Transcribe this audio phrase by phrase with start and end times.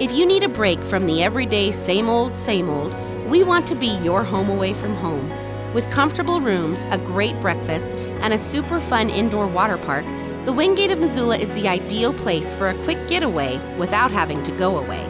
[0.00, 2.94] If you need a break from the everyday same old, same old,
[3.28, 5.28] we want to be your home away from home.
[5.74, 10.04] With comfortable rooms, a great breakfast, and a super fun indoor water park,
[10.44, 14.52] the Wingate of Missoula is the ideal place for a quick getaway without having to
[14.52, 15.04] go away.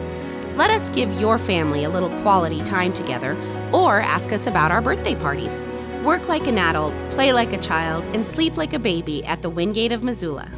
[0.55, 3.37] Let us give your family a little quality time together,
[3.71, 5.67] or ask us about our birthday parties.
[6.03, 9.51] Work like an adult, play like a child, and sleep like a baby at the
[9.51, 10.49] Wingate of Missoula.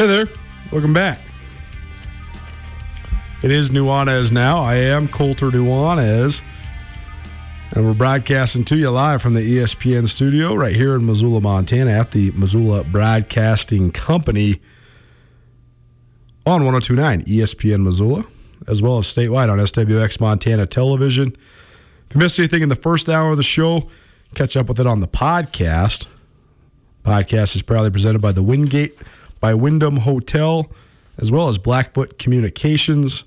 [0.00, 0.26] Hey there.
[0.72, 1.18] Welcome back.
[3.42, 4.62] It is Nuanez now.
[4.62, 6.40] I am Colter Nuanez.
[7.72, 11.90] And we're broadcasting to you live from the ESPN studio right here in Missoula, Montana
[11.90, 14.62] at the Missoula Broadcasting Company
[16.46, 18.24] on 1029 ESPN Missoula,
[18.66, 21.36] as well as statewide on SWX Montana Television.
[22.08, 23.90] If you missed anything in the first hour of the show,
[24.34, 26.06] catch up with it on the podcast.
[27.04, 28.96] Podcast is proudly presented by the Wingate
[29.40, 30.70] by Wyndham Hotel,
[31.18, 33.24] as well as Blackfoot Communications.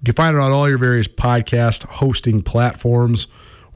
[0.00, 3.26] You can find it on all your various podcast hosting platforms,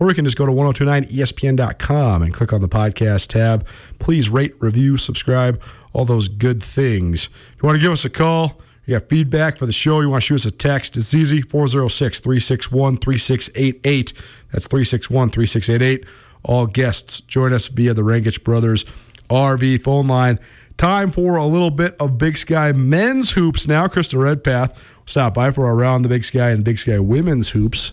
[0.00, 3.66] or you can just go to 1029ESPN.com and click on the podcast tab.
[3.98, 5.60] Please rate, review, subscribe,
[5.92, 7.28] all those good things.
[7.54, 10.08] If you want to give us a call, you got feedback for the show, you
[10.08, 14.12] want to shoot us a text, it's easy 406 361 3688.
[14.52, 16.06] That's 361 3688.
[16.44, 18.84] All guests join us via the Rangitsch Brothers
[19.28, 20.38] RV phone line.
[20.78, 23.88] Time for a little bit of Big Sky men's hoops now.
[23.88, 27.92] Krista Redpath stopped by for our round the Big Sky and Big Sky women's hoops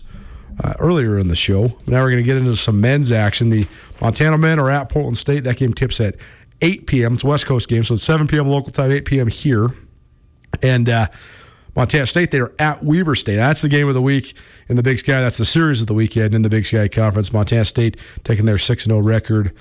[0.62, 1.76] uh, earlier in the show.
[1.88, 3.50] Now we're going to get into some men's action.
[3.50, 3.66] The
[4.00, 5.42] Montana men are at Portland State.
[5.42, 6.14] That game tips at
[6.60, 7.14] 8 p.m.
[7.14, 8.46] It's a West Coast game, so it's 7 p.m.
[8.46, 9.26] local time, 8 p.m.
[9.26, 9.70] here.
[10.62, 11.08] And uh,
[11.74, 13.34] Montana State, they are at Weber State.
[13.34, 14.32] That's the game of the week
[14.68, 15.20] in the Big Sky.
[15.20, 17.32] That's the series of the weekend in the Big Sky Conference.
[17.32, 19.52] Montana State taking their 6 0 record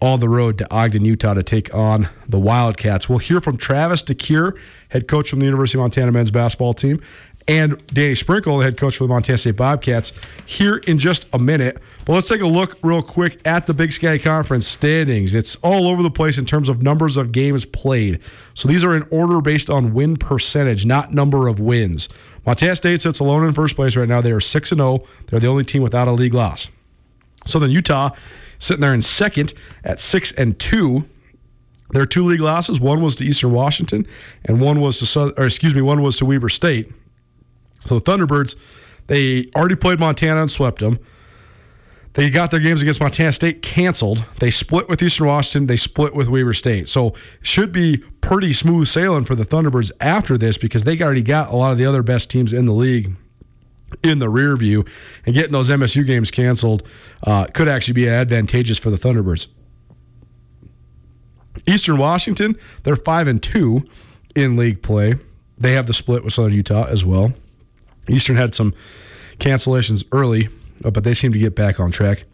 [0.00, 3.08] on the road to Ogden, Utah to take on the Wildcats.
[3.08, 4.58] We'll hear from Travis DeCuire,
[4.90, 7.02] head coach from the University of Montana men's basketball team,
[7.48, 10.12] and Danny Sprinkle, head coach for the Montana State Bobcats,
[10.44, 11.80] here in just a minute.
[12.04, 15.32] But let's take a look real quick at the Big Sky Conference standings.
[15.34, 18.20] It's all over the place in terms of numbers of games played.
[18.54, 22.08] So these are in order based on win percentage, not number of wins.
[22.44, 24.20] Montana State sits alone in first place right now.
[24.20, 25.04] They are 6 0.
[25.26, 26.68] They're the only team without a league loss.
[27.46, 28.10] Southern Utah
[28.58, 31.08] sitting there in second at six and two.
[31.90, 34.06] Their two league losses, one was to Eastern Washington,
[34.44, 36.92] and one was to South, or excuse me, one was to Weber State.
[37.84, 38.56] So the Thunderbirds,
[39.06, 40.98] they already played Montana and swept them.
[42.14, 44.24] They got their games against Montana State canceled.
[44.40, 45.66] They split with Eastern Washington.
[45.66, 46.88] They split with Weber State.
[46.88, 51.50] So should be pretty smooth sailing for the Thunderbirds after this because they already got
[51.50, 53.14] a lot of the other best teams in the league
[54.06, 54.84] in the rear view,
[55.24, 56.86] and getting those MSU games canceled
[57.24, 59.48] uh, could actually be advantageous for the Thunderbirds.
[61.66, 63.84] Eastern Washington, they're five and two
[64.34, 65.14] in league play.
[65.58, 67.32] They have the split with Southern Utah as well.
[68.08, 68.72] Eastern had some
[69.38, 70.48] cancellations early,
[70.84, 72.24] uh, but they seem to get back on track.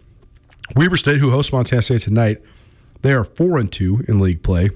[0.76, 2.42] Weber State, who hosts Montana State tonight,
[3.02, 4.70] they are four and two in league play.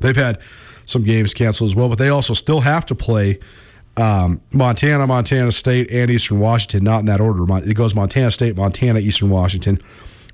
[0.00, 0.40] They've had
[0.86, 3.38] some games canceled as well, but they also still have to play
[3.98, 7.44] um, Montana, Montana State, and Eastern Washington, not in that order.
[7.68, 9.80] It goes Montana State, Montana, Eastern Washington.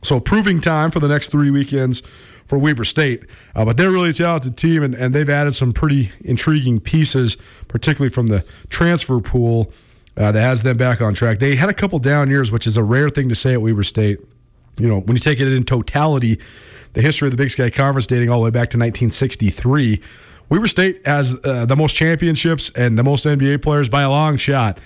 [0.02, 2.02] So proving time for the next three weekends
[2.44, 3.24] for Weber State.
[3.54, 7.38] Uh, but they're a really talented team, and, and they've added some pretty intriguing pieces,
[7.66, 9.72] particularly from the transfer pool
[10.18, 11.38] uh, that has them back on track.
[11.38, 13.82] They had a couple down years, which is a rare thing to say at Weber
[13.82, 14.18] State.
[14.76, 16.38] You know, when you take it in totality,
[16.92, 20.02] the history of the Big Sky Conference dating all the way back to 1963,
[20.48, 24.36] Weber State has uh, the most championships and the most NBA players by a long
[24.36, 24.78] shot.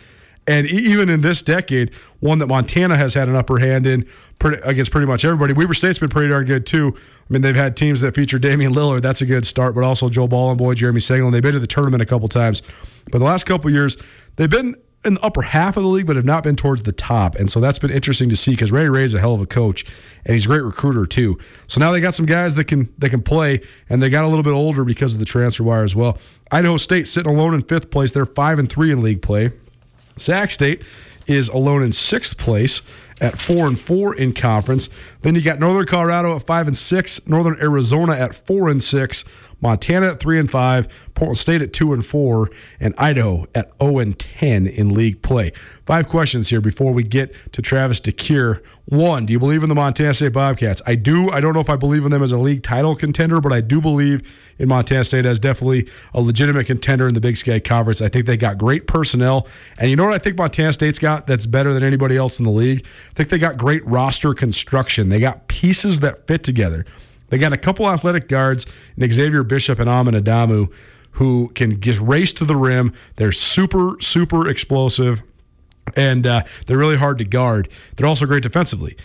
[0.47, 4.09] And even in this decade, one that Montana has had an upper hand in
[4.39, 5.53] pretty, against pretty much everybody.
[5.53, 6.95] Weber State's been pretty darn good too.
[6.97, 9.03] I mean, they've had teams that feature Damian Lillard.
[9.03, 11.33] That's a good start, but also Joe Bolomboy, Jeremy Senglin.
[11.33, 12.63] They've been to the tournament a couple times.
[13.11, 13.99] But the last couple years,
[14.37, 16.93] they've been in the upper half of the league, but have not been towards the
[16.93, 17.37] top.
[17.37, 19.47] And so that's been interesting to see because Ray Ray is a hell of a
[19.47, 19.85] coach,
[20.25, 21.39] and he's a great recruiter too.
[21.67, 24.29] So now they got some guys that can that can play, and they got a
[24.29, 26.19] little bit older because of the transfer wire as well.
[26.51, 28.13] Idaho State sitting alone in fifth place.
[28.13, 29.53] They're five and three in league play.
[30.17, 30.83] Sac State
[31.27, 32.83] is alone in sixth place
[33.21, 34.89] at four and four in conference.
[35.23, 39.25] Then you got Northern Colorado at five and six, Northern Arizona at four and six.
[39.61, 43.99] Montana at three and five, Portland State at two and four, and Idaho at zero
[43.99, 45.53] and ten in league play.
[45.85, 48.65] Five questions here before we get to Travis DeCuire.
[48.85, 50.81] One, do you believe in the Montana State Bobcats?
[50.87, 51.31] I do.
[51.31, 53.61] I don't know if I believe in them as a league title contender, but I
[53.61, 58.01] do believe in Montana State as definitely a legitimate contender in the Big Sky Conference.
[58.01, 59.47] I think they got great personnel,
[59.77, 62.45] and you know what I think Montana State's got that's better than anybody else in
[62.45, 62.87] the league.
[63.11, 65.09] I think they got great roster construction.
[65.11, 66.87] They got pieces that fit together.
[67.29, 68.67] They got a couple athletic guards,
[68.97, 70.73] and Xavier Bishop and Amin Adamu,
[71.13, 72.93] who can just race to the rim.
[73.17, 75.23] They're super, super explosive,
[75.97, 77.69] and uh, they're really hard to guard.
[77.97, 78.97] They're also great defensively.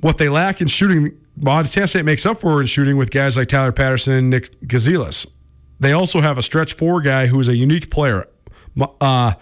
[0.00, 3.48] What they lack in shooting, Montana State makes up for in shooting with guys like
[3.48, 5.26] Tyler Patterson and Nick Gazelas.
[5.78, 8.26] They also have a stretch four guy who is a unique player.
[9.00, 9.34] Uh,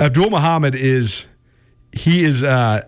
[0.00, 1.26] Abdul Mohamed is
[1.92, 2.82] he is uh,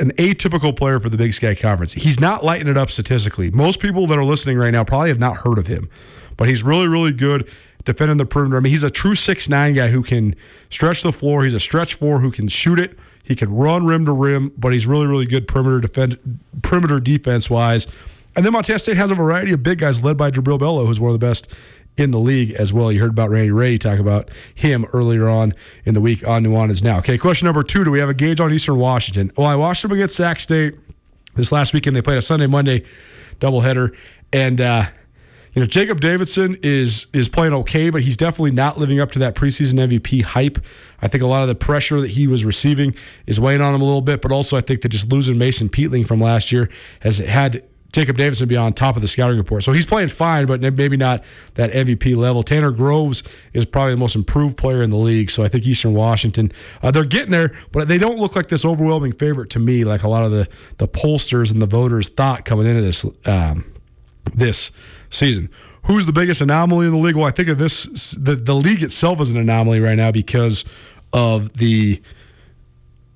[0.00, 1.92] an atypical player for the Big Sky Conference.
[1.92, 3.50] He's not lighting it up statistically.
[3.50, 5.88] Most people that are listening right now probably have not heard of him,
[6.36, 7.48] but he's really, really good
[7.84, 8.56] defending the perimeter.
[8.56, 10.34] I mean, he's a true six nine guy who can
[10.70, 11.44] stretch the floor.
[11.44, 12.98] He's a stretch four who can shoot it.
[13.22, 17.48] He can run rim to rim, but he's really, really good perimeter defend perimeter defense
[17.48, 17.86] wise.
[18.36, 20.98] And then Montana State has a variety of big guys led by Jubrile Belo, who's
[20.98, 21.46] one of the best
[21.96, 22.90] in the league as well.
[22.90, 25.52] You heard about Randy Rahe talk about him earlier on
[25.84, 26.98] in the week on Nuanez Now.
[26.98, 29.30] Okay, question number two Do we have a gauge on Eastern Washington?
[29.36, 30.74] Well, I watched them against Sac State
[31.34, 31.96] this last weekend.
[31.96, 32.84] They played a Sunday Monday
[33.40, 33.96] doubleheader.
[34.32, 34.86] And, uh,
[35.52, 39.20] you know, Jacob Davison is is playing okay, but he's definitely not living up to
[39.20, 40.58] that preseason MVP hype.
[41.00, 43.80] I think a lot of the pressure that he was receiving is weighing on him
[43.80, 46.68] a little bit, but also I think that just losing Mason Peatling from last year
[47.02, 47.62] has had
[47.94, 49.62] Jacob Davison be on top of the scouting report.
[49.62, 51.22] So he's playing fine, but maybe not
[51.54, 52.42] that MVP level.
[52.42, 55.30] Tanner Groves is probably the most improved player in the league.
[55.30, 56.50] So I think Eastern Washington,
[56.82, 60.02] uh, they're getting there, but they don't look like this overwhelming favorite to me, like
[60.02, 60.48] a lot of the,
[60.78, 63.64] the pollsters and the voters thought coming into this um,
[64.34, 64.72] this
[65.08, 65.48] season.
[65.84, 67.14] Who's the biggest anomaly in the league?
[67.14, 67.84] Well, I think of this
[68.18, 70.64] the, the league itself is an anomaly right now because
[71.12, 72.02] of the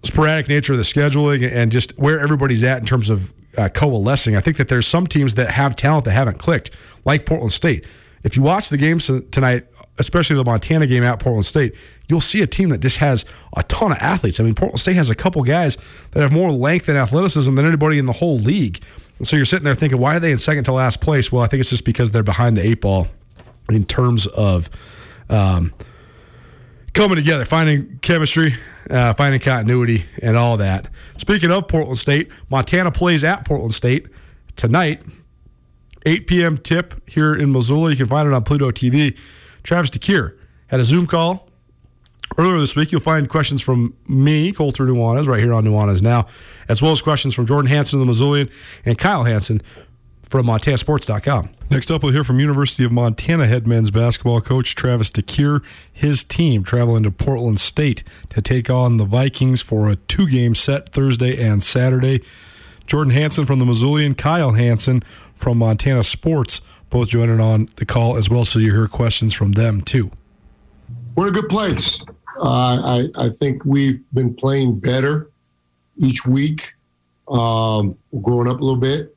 [0.05, 4.37] sporadic nature of the scheduling and just where everybody's at in terms of uh, coalescing.
[4.37, 6.71] I think that there's some teams that have talent that haven't clicked,
[7.05, 7.85] like Portland State.
[8.23, 9.67] If you watch the games tonight,
[9.99, 11.75] especially the Montana game at Portland State,
[12.09, 13.25] you'll see a team that just has
[13.57, 14.41] a ton of athletes.
[14.41, 15.77] I mean, Portland State has a couple guys
[16.13, 18.81] that have more length and athleticism than anybody in the whole league.
[19.19, 21.33] And so you're sitting there thinking, why are they in second to last place?
[21.33, 23.09] Well, I think it's just because they're behind the eight ball
[23.69, 24.71] in terms of
[25.29, 25.75] um,
[26.99, 28.57] coming together, finding chemistry,
[28.91, 30.89] uh, finding continuity, and all that.
[31.17, 34.09] Speaking of Portland State, Montana plays at Portland State
[34.57, 35.01] tonight,
[36.05, 36.59] 8 p.m.
[36.59, 37.91] tip here in Missoula.
[37.91, 39.17] You can find it on Pluto TV.
[39.63, 40.37] Travis DeCuire
[40.67, 41.49] had a Zoom call
[42.37, 42.91] earlier this week.
[42.91, 46.27] You'll find questions from me, Colter Nuanez, right here on Nuanez Now,
[46.69, 48.51] as well as questions from Jordan Hanson of the Missoulian
[48.85, 49.63] and Kyle Hanson
[50.29, 51.51] from MontanaSports.com.
[51.71, 55.65] Next up, we'll hear from University of Montana head men's basketball coach Travis DeCuire.
[55.93, 60.55] His team traveling to Portland State to take on the Vikings for a two game
[60.55, 62.23] set Thursday and Saturday.
[62.87, 65.03] Jordan Hanson from the Missoulian, Kyle Hanson
[65.35, 69.53] from Montana Sports, both joining on the call as well, so you hear questions from
[69.53, 70.11] them too.
[71.15, 72.03] We're in a good place.
[72.41, 75.31] Uh, I, I think we've been playing better
[75.97, 76.75] each week.
[77.29, 79.15] Um, we're growing up a little bit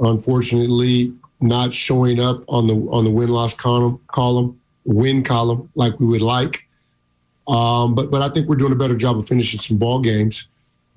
[0.00, 5.98] unfortunately not showing up on the on the win loss column column win column like
[6.00, 6.66] we would like.
[7.48, 10.48] Um, but but I think we're doing a better job of finishing some ball games.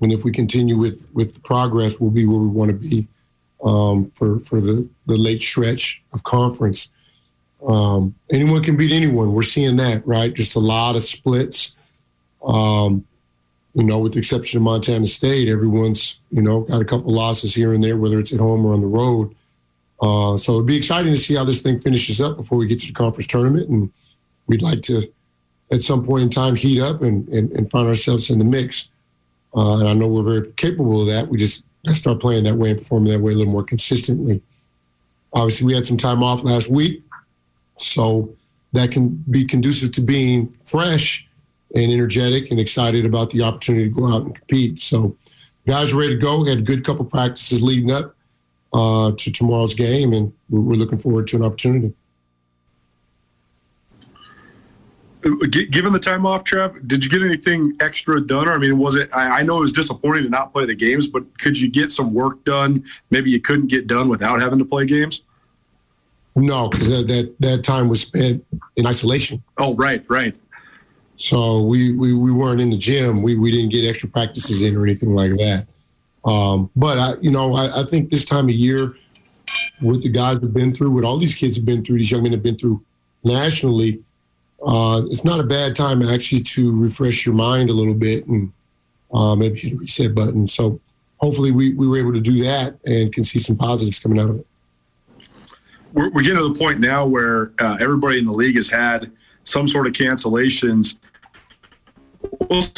[0.01, 3.07] and if we continue with with the progress, we'll be where we want to be
[3.63, 6.91] um, for for the the late stretch of conference.
[7.65, 9.33] Um, anyone can beat anyone.
[9.33, 10.33] We're seeing that, right?
[10.33, 11.75] Just a lot of splits.
[12.43, 13.05] Um,
[13.73, 17.55] you know, with the exception of Montana State, everyone's you know got a couple losses
[17.55, 19.35] here and there, whether it's at home or on the road.
[20.01, 22.79] Uh, so it'd be exciting to see how this thing finishes up before we get
[22.79, 23.91] to the conference tournament, and
[24.47, 25.11] we'd like to,
[25.71, 28.91] at some point in time, heat up and and, and find ourselves in the mix.
[29.55, 31.27] Uh, and I know we're very capable of that.
[31.27, 34.41] We just start playing that way and performing that way a little more consistently.
[35.31, 37.03] Obviously, we had some time off last week,
[37.77, 38.35] so
[38.73, 41.27] that can be conducive to being fresh
[41.73, 44.79] and energetic and excited about the opportunity to go out and compete.
[44.79, 45.17] So,
[45.67, 46.43] guys are ready to go.
[46.43, 48.15] We had a good couple practices leading up
[48.73, 51.93] uh, to tomorrow's game, and we're, we're looking forward to an opportunity.
[55.49, 58.47] given the time off, Trev, did you get anything extra done?
[58.47, 59.09] Or I mean, was it?
[59.13, 61.91] I, I, know it was disappointing to not play the games, but could you get
[61.91, 62.83] some work done?
[63.09, 65.21] Maybe you couldn't get done without having to play games.
[66.35, 68.43] No, because that, that, that time was spent
[68.75, 69.43] in isolation.
[69.57, 70.35] Oh, right, right.
[71.17, 73.21] So we we, we weren't in the gym.
[73.21, 75.67] We we didn't get extra practices in or anything like that.
[76.25, 78.95] Um, but I, you know, I, I think this time of year,
[79.81, 82.23] what the guys have been through, what all these kids have been through, these young
[82.23, 82.83] men have been through
[83.23, 84.01] nationally
[84.65, 88.51] uh, it's not a bad time actually to refresh your mind a little bit and
[89.13, 90.47] uh, maybe hit a reset button.
[90.47, 90.79] So
[91.17, 94.29] hopefully we, we were able to do that and can see some positives coming out
[94.29, 94.47] of it.
[95.93, 99.11] We're, we're getting to the point now where uh, everybody in the league has had
[99.43, 100.97] some sort of cancellations.
[102.49, 102.73] Of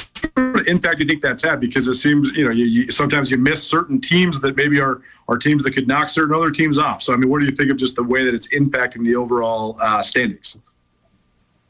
[0.67, 1.59] impact you think that's had?
[1.59, 5.01] Because it seems, you know, you, you, sometimes you miss certain teams that maybe are,
[5.27, 7.01] are teams that could knock certain other teams off.
[7.01, 9.15] So, I mean, what do you think of just the way that it's impacting the
[9.15, 10.57] overall uh, standings?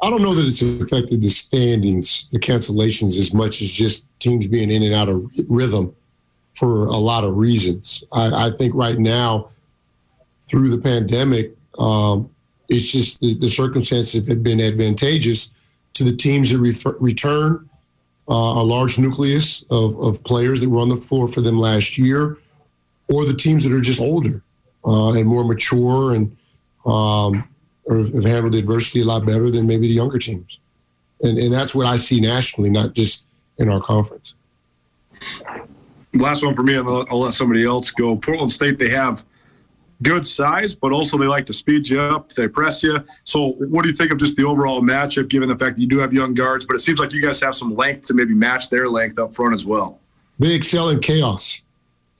[0.01, 4.47] I don't know that it's affected the standings, the cancellations, as much as just teams
[4.47, 5.95] being in and out of rhythm
[6.53, 8.03] for a lot of reasons.
[8.11, 9.49] I, I think right now,
[10.41, 12.29] through the pandemic, um,
[12.69, 15.51] it's just the, the, circumstances have been advantageous
[15.93, 17.69] to the teams that refer, return
[18.27, 21.97] uh, a large nucleus of, of players that were on the floor for them last
[21.97, 22.37] year,
[23.07, 24.41] or the teams that are just older
[24.85, 26.35] uh, and more mature and
[26.85, 27.47] um,
[27.85, 30.59] or have handled the adversity a lot better than maybe the younger teams.
[31.21, 33.25] And, and that's what I see nationally, not just
[33.57, 34.33] in our conference.
[36.13, 38.15] Last one for me, I'll, I'll let somebody else go.
[38.15, 39.23] Portland State, they have
[40.01, 42.29] good size, but also they like to speed you up.
[42.29, 42.97] They press you.
[43.23, 45.87] So, what do you think of just the overall matchup, given the fact that you
[45.87, 48.33] do have young guards, but it seems like you guys have some length to maybe
[48.33, 49.99] match their length up front as well?
[50.39, 51.61] They excel in chaos.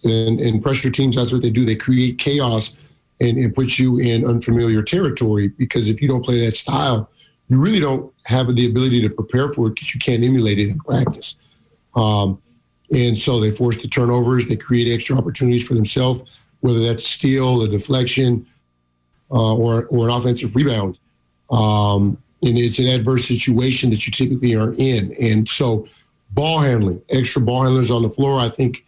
[0.04, 1.66] And, and pressure teams, that's what they do.
[1.66, 2.76] They create chaos
[3.20, 7.10] and, and puts you in unfamiliar territory because if you don't play that style,
[7.48, 10.70] you really don't have the ability to prepare for it because you can't emulate it
[10.70, 11.38] in practice.
[11.96, 12.42] Um,
[12.92, 17.62] and so they force the turnovers, they create extra opportunities for themselves, whether that's steal,
[17.62, 18.46] a deflection,
[19.32, 20.98] uh, or, or an offensive rebound.
[21.50, 25.16] Um, and it's an adverse situation that you typically aren't in.
[25.20, 25.88] And so
[26.32, 28.86] ball handling, extra ball handlers on the floor, I think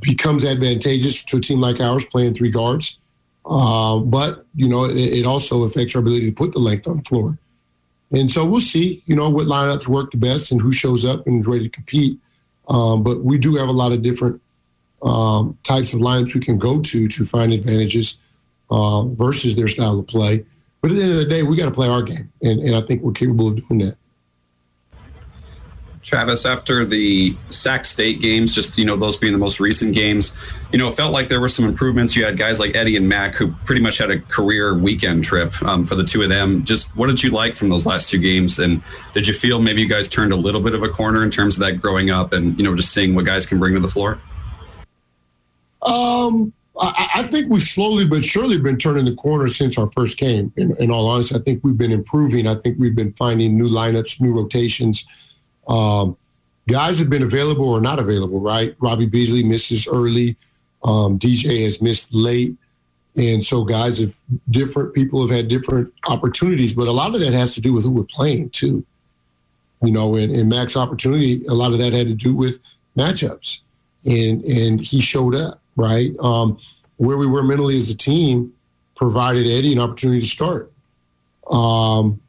[0.00, 2.98] becomes advantageous to a team like ours playing three guards.
[3.44, 6.98] Uh, but you know, it, it, also affects our ability to put the length on
[6.98, 7.36] the floor.
[8.12, 11.26] And so we'll see, you know, what lineups work the best and who shows up
[11.26, 12.20] and is ready to compete.
[12.68, 14.40] Um, but we do have a lot of different
[15.02, 18.18] um, types of lineups we can go to to find advantages
[18.70, 20.44] uh, versus their style of play.
[20.80, 22.74] But at the end of the day, we got to play our game, and, and
[22.74, 23.96] I think we're capable of doing that.
[26.02, 30.36] Travis, after the Sac State games, just you know those being the most recent games,
[30.72, 32.16] you know it felt like there were some improvements.
[32.16, 35.62] You had guys like Eddie and Mac who pretty much had a career weekend trip
[35.62, 36.64] um, for the two of them.
[36.64, 38.82] Just what did you like from those last two games, and
[39.14, 41.54] did you feel maybe you guys turned a little bit of a corner in terms
[41.54, 43.88] of that growing up and you know just seeing what guys can bring to the
[43.88, 44.18] floor?
[45.82, 50.16] Um, I, I think we've slowly but surely been turning the corner since our first
[50.16, 50.52] game.
[50.56, 52.46] In, in all honesty, I think we've been improving.
[52.46, 55.06] I think we've been finding new lineups, new rotations
[55.68, 56.16] um,
[56.68, 58.74] guys have been available or not available, right?
[58.80, 60.36] Robbie Beasley misses early.
[60.84, 62.56] Um, DJ has missed late.
[63.16, 64.16] And so guys have
[64.50, 67.84] different people have had different opportunities, but a lot of that has to do with
[67.84, 68.86] who we're playing too.
[69.82, 72.60] You know, and, and Mac's opportunity, a lot of that had to do with
[72.96, 73.62] matchups.
[74.04, 76.12] And and he showed up, right?
[76.20, 76.58] Um,
[76.96, 78.52] where we were mentally as a team
[78.94, 80.72] provided Eddie an opportunity to start.
[81.50, 82.20] Um,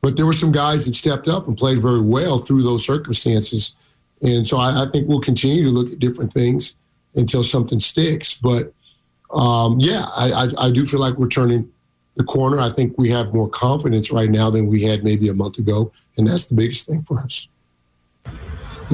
[0.00, 3.74] but there were some guys that stepped up and played very well through those circumstances.
[4.22, 6.76] And so I, I think we'll continue to look at different things
[7.14, 8.34] until something sticks.
[8.34, 8.72] But
[9.32, 11.70] um, yeah, I, I, I do feel like we're turning
[12.16, 12.60] the corner.
[12.60, 15.92] I think we have more confidence right now than we had maybe a month ago.
[16.16, 17.48] And that's the biggest thing for us.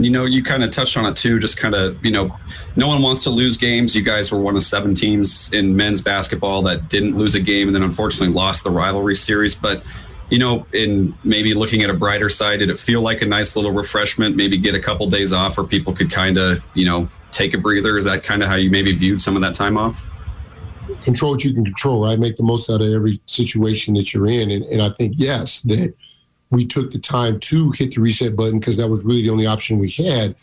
[0.02, 1.38] You know, you kind of touched on it too.
[1.38, 2.36] Just kind of, you know,
[2.76, 3.94] no one wants to lose games.
[3.94, 7.68] You guys were one of seven teams in men's basketball that didn't lose a game
[7.68, 9.54] and then unfortunately lost the rivalry series.
[9.54, 9.82] But,
[10.30, 13.56] you know, in maybe looking at a brighter side, did it feel like a nice
[13.56, 14.36] little refreshment?
[14.36, 17.58] Maybe get a couple days off where people could kind of, you know, take a
[17.58, 17.98] breather.
[17.98, 20.06] Is that kind of how you maybe viewed some of that time off?
[21.02, 22.18] Control what you can control, right?
[22.18, 24.50] Make the most out of every situation that you're in.
[24.50, 25.94] And, and I think, yes, that
[26.50, 29.46] we took the time to hit the reset button because that was really the only
[29.46, 30.34] option we had.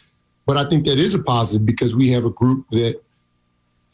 [0.46, 3.02] But I think that is a positive because we have a group that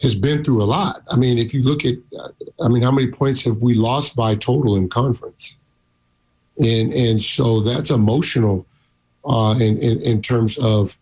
[0.02, 1.04] has been through a lot.
[1.10, 1.96] I mean, if you look at,
[2.60, 5.58] I mean, how many points have we lost by total in conference?
[6.60, 8.66] And and so that's emotional
[9.24, 10.98] uh, in, in, in terms of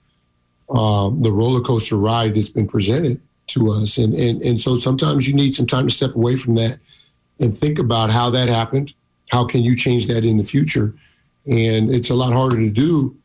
[0.70, 3.98] um, the roller coaster ride that's been presented to us.
[3.98, 6.78] And, and and so sometimes you need some time to step away from that
[7.40, 8.94] and think about how that happened
[9.30, 10.94] how can you change that in the future?
[11.46, 13.16] And it's a lot harder to do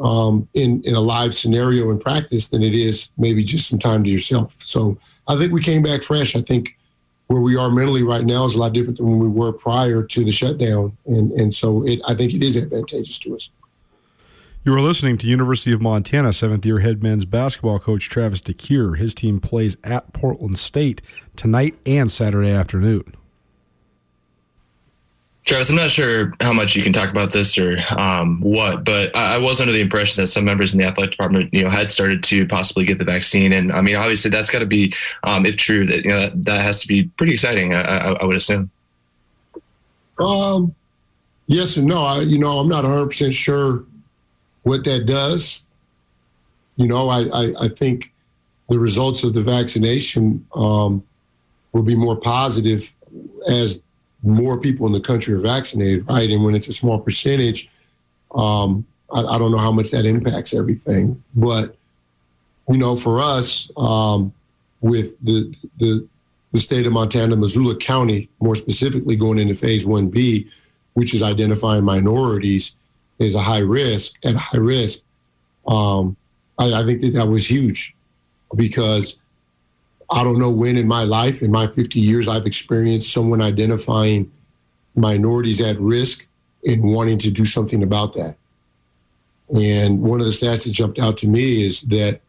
[0.00, 4.02] um, in in a live scenario in practice than it is maybe just some time
[4.04, 4.56] to yourself.
[4.58, 6.34] So I think we came back fresh.
[6.34, 6.76] I think
[7.26, 10.02] where we are mentally right now is a lot different than when we were prior
[10.02, 13.50] to the shutdown, and and so it, I think it is advantageous to us.
[14.62, 18.98] You are listening to University of Montana seventh year head men's basketball coach Travis DeCuire.
[18.98, 21.02] His team plays at Portland State
[21.36, 23.14] tonight and Saturday afternoon.
[25.46, 29.16] Travis, I'm not sure how much you can talk about this or um, what, but
[29.16, 31.70] I, I, was under the impression that some members in the athletic department, you know,
[31.70, 34.94] had started to possibly get the vaccine, and I mean, obviously, that's got to be,
[35.24, 37.74] um, if true, that you know that, that, has to be pretty exciting.
[37.74, 38.70] I, I, I, would assume.
[40.18, 40.74] Um,
[41.46, 42.04] yes and no.
[42.04, 43.84] I, you know, I'm not 100 percent sure
[44.62, 45.64] what that does.
[46.76, 48.12] You know, I, I, I think
[48.68, 51.02] the results of the vaccination um,
[51.72, 52.92] will be more positive
[53.48, 53.82] as
[54.22, 56.28] more people in the country are vaccinated, right?
[56.30, 57.68] And when it's a small percentage,
[58.34, 61.22] um, I, I, don't know how much that impacts everything.
[61.34, 61.76] But
[62.68, 64.32] you know, for us, um,
[64.80, 66.06] with the, the
[66.52, 70.48] the state of Montana, Missoula County, more specifically, going into Phase One B,
[70.94, 72.74] which is identifying minorities
[73.20, 75.04] as a high risk at high risk.
[75.66, 76.16] Um,
[76.58, 77.94] I, I think that that was huge
[78.56, 79.18] because
[80.10, 84.30] I don't know when in my life, in my 50 years, I've experienced someone identifying
[84.96, 86.26] minorities at risk
[86.64, 88.36] and wanting to do something about that.
[89.54, 92.20] And one of the stats that jumped out to me is that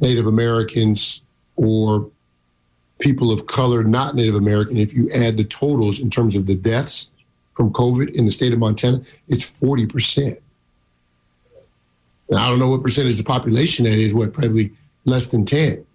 [0.00, 1.22] Native Americans
[1.54, 2.10] or
[2.98, 6.54] people of color, not Native American, if you add the totals in terms of the
[6.54, 7.10] deaths
[7.54, 10.38] from COVID in the state of Montana, it's 40%.
[12.28, 14.72] And I don't know what percentage of the population that is, what, probably
[15.04, 15.85] less than 10.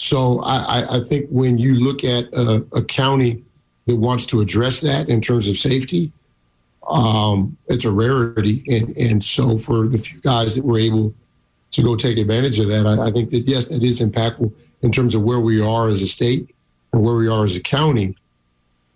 [0.00, 3.44] So I, I think when you look at a, a, county
[3.84, 6.10] that wants to address that in terms of safety,
[6.88, 8.64] um, it's a rarity.
[8.66, 11.12] And, and so for the few guys that were able
[11.72, 14.90] to go take advantage of that, I, I think that, yes, that is impactful in
[14.90, 16.48] terms of where we are as a state
[16.94, 18.16] and where we are as a county,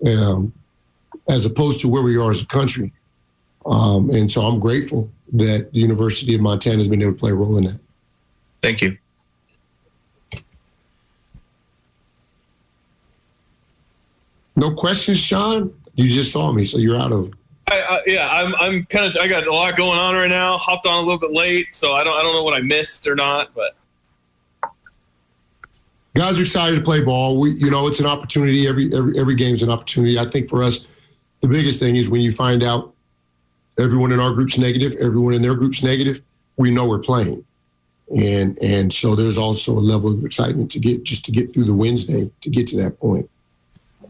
[0.06, 0.54] um,
[1.28, 2.94] as opposed to where we are as a country.
[3.66, 7.32] Um, and so I'm grateful that the University of Montana has been able to play
[7.32, 7.80] a role in that.
[8.62, 8.96] Thank you.
[14.56, 15.72] No questions, Sean.
[15.94, 17.32] You just saw me, so you're out of.
[17.68, 18.54] I, yeah, I'm.
[18.56, 19.20] I'm kind of.
[19.20, 20.58] I got a lot going on right now.
[20.58, 22.14] Hopped on a little bit late, so I don't.
[22.14, 23.76] I don't know what I missed or not, but.
[26.14, 27.40] Guys are excited to play ball.
[27.40, 28.68] We, you know, it's an opportunity.
[28.68, 30.18] Every every every game's an opportunity.
[30.18, 30.86] I think for us,
[31.40, 32.94] the biggest thing is when you find out
[33.78, 36.22] everyone in our group's negative, everyone in their group's negative.
[36.56, 37.44] We know we're playing,
[38.16, 41.64] and and so there's also a level of excitement to get just to get through
[41.64, 43.28] the Wednesday to get to that point.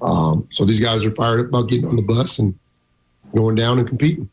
[0.02, 2.58] Um, so these guys are fired up about getting on the bus and
[3.34, 4.28] going down and competing.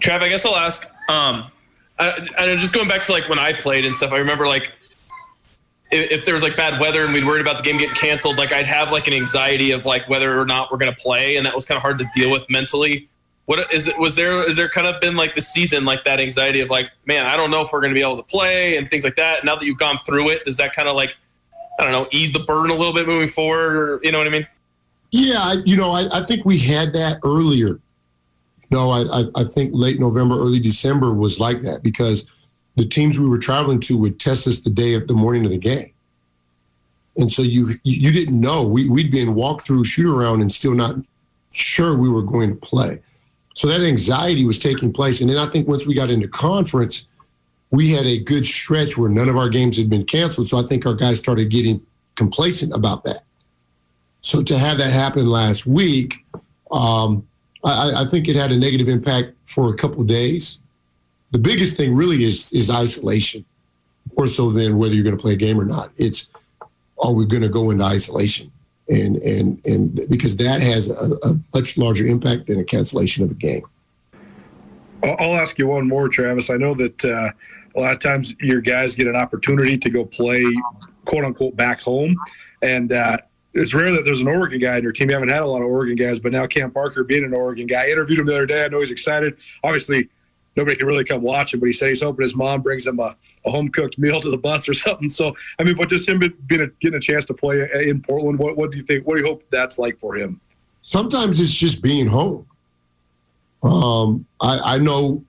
[0.00, 0.86] Trav, I guess I'll ask.
[1.08, 1.50] Um,
[1.98, 4.12] I, just going back to like when I played and stuff.
[4.12, 4.72] I remember like
[5.90, 8.38] if, if there was like bad weather and we'd worried about the game getting canceled,
[8.38, 11.36] like I'd have like an anxiety of like whether or not we're going to play,
[11.36, 13.08] and that was kind of hard to deal with mentally.
[13.46, 13.98] What is it?
[13.98, 16.90] Was there is there kind of been like the season like that anxiety of like,
[17.06, 19.16] man, I don't know if we're going to be able to play and things like
[19.16, 19.44] that.
[19.44, 21.16] Now that you've gone through it, does that kind of like
[21.78, 24.26] I don't know ease the burden a little bit moving forward, or you know what
[24.26, 24.46] I mean?
[25.10, 27.80] Yeah, you know, I, I think we had that earlier.
[28.70, 32.26] No, I, I think late November, early December was like that because
[32.76, 35.50] the teams we were traveling to would test us the day of the morning of
[35.50, 35.92] the game.
[37.16, 38.66] And so you you didn't know.
[38.66, 40.94] We, we'd be in walkthrough, shoot around, and still not
[41.52, 43.00] sure we were going to play.
[43.54, 45.20] So that anxiety was taking place.
[45.20, 47.08] And then I think once we got into conference,
[47.70, 50.46] we had a good stretch where none of our games had been canceled.
[50.46, 53.24] So I think our guys started getting complacent about that.
[54.30, 56.24] So to have that happen last week,
[56.70, 57.26] um,
[57.64, 60.60] I, I, think it had a negative impact for a couple days.
[61.32, 63.44] the biggest thing really is is isolation,
[64.16, 65.90] more so than whether you're going to play a game or not.
[65.96, 66.30] It's
[67.02, 68.52] are we going to go into isolation,
[68.88, 73.32] and and and because that has a, a much larger impact than a cancellation of
[73.32, 73.64] a game.
[75.02, 76.50] I'll ask you one more, Travis.
[76.50, 77.32] I know that uh,
[77.74, 80.44] a lot of times your guys get an opportunity to go play,
[81.04, 82.14] quote unquote, back home,
[82.62, 83.16] and uh,
[83.54, 85.08] it's rare that there's an Oregon guy in your team.
[85.08, 87.66] You haven't had a lot of Oregon guys, but now Cam Parker being an Oregon
[87.66, 88.64] guy, I interviewed him the other day.
[88.64, 89.36] I know he's excited.
[89.64, 90.08] Obviously,
[90.56, 93.00] nobody can really come watch him, but he said he's hoping his mom brings him
[93.00, 95.08] a, a home cooked meal to the bus or something.
[95.08, 98.38] So, I mean, but just him being a, getting a chance to play in Portland,
[98.38, 99.06] what, what do you think?
[99.06, 100.40] What do you hope that's like for him?
[100.82, 102.46] Sometimes it's just being home.
[103.62, 105.22] Um, I, I know,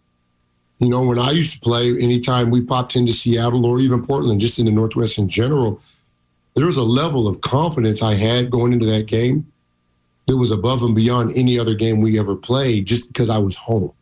[0.79, 4.39] you know, when I used to play, anytime we popped into Seattle or even Portland,
[4.39, 5.81] just in the Northwest in general,
[6.55, 9.51] there was a level of confidence I had going into that game
[10.27, 13.55] that was above and beyond any other game we ever played just because I was
[13.55, 13.93] home.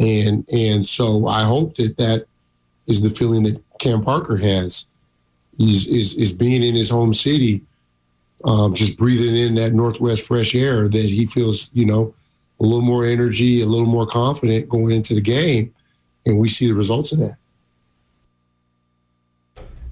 [0.00, 2.26] And and so I hope that that
[2.86, 4.86] is the feeling that Cam Parker has
[5.58, 7.62] is is, is being in his home city,
[8.44, 12.14] um, just breathing in that Northwest fresh air that he feels, you know,
[12.60, 15.74] a little more energy, a little more confident going into the game.
[16.24, 17.37] And we see the results of that.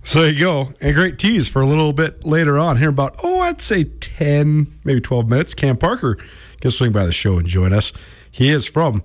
[0.06, 0.72] So there you go.
[0.80, 4.78] And great tease for a little bit later on here about, oh, I'd say 10,
[4.84, 5.52] maybe 12 minutes.
[5.52, 6.16] Cam Parker
[6.60, 7.92] can swing by the show and join us.
[8.30, 9.02] He is from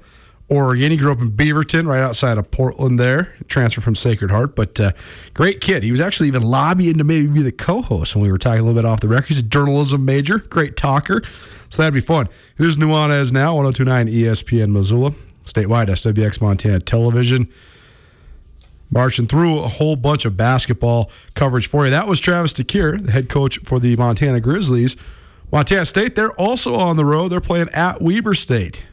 [0.48, 0.92] Oregon.
[0.92, 4.80] He grew up in Beaverton, right outside of Portland there, transferred from Sacred Heart, but
[4.80, 4.92] uh,
[5.34, 5.82] great kid.
[5.82, 8.60] He was actually even lobbying to maybe be the co host when we were talking
[8.60, 9.30] a little bit off the record.
[9.30, 11.24] He's a journalism major, great talker.
[11.70, 12.28] So that'd be fun.
[12.58, 15.14] Here's Nuanez now, 1029 ESPN Missoula,
[15.46, 17.52] statewide SWX Montana Television.
[18.92, 21.92] Marching through a whole bunch of basketball coverage for you.
[21.92, 24.98] That was Travis DeCuire, the head coach for the Montana Grizzlies.
[25.50, 27.30] Montana State, they're also on the road.
[27.30, 28.86] They're playing at Weber State.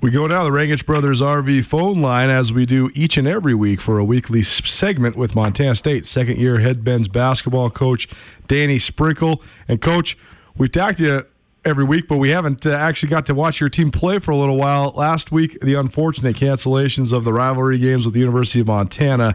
[0.00, 3.54] We go down the Rangitsch Brothers RV phone line as we do each and every
[3.54, 8.06] week for a weekly segment with Montana State second year head Ben's basketball coach
[8.46, 9.42] Danny Sprinkle.
[9.66, 10.18] And coach,
[10.58, 11.26] we've talked to you
[11.64, 14.36] every week, but we haven't uh, actually got to watch your team play for a
[14.36, 14.92] little while.
[14.94, 19.34] Last week, the unfortunate cancellations of the rivalry games with the University of Montana.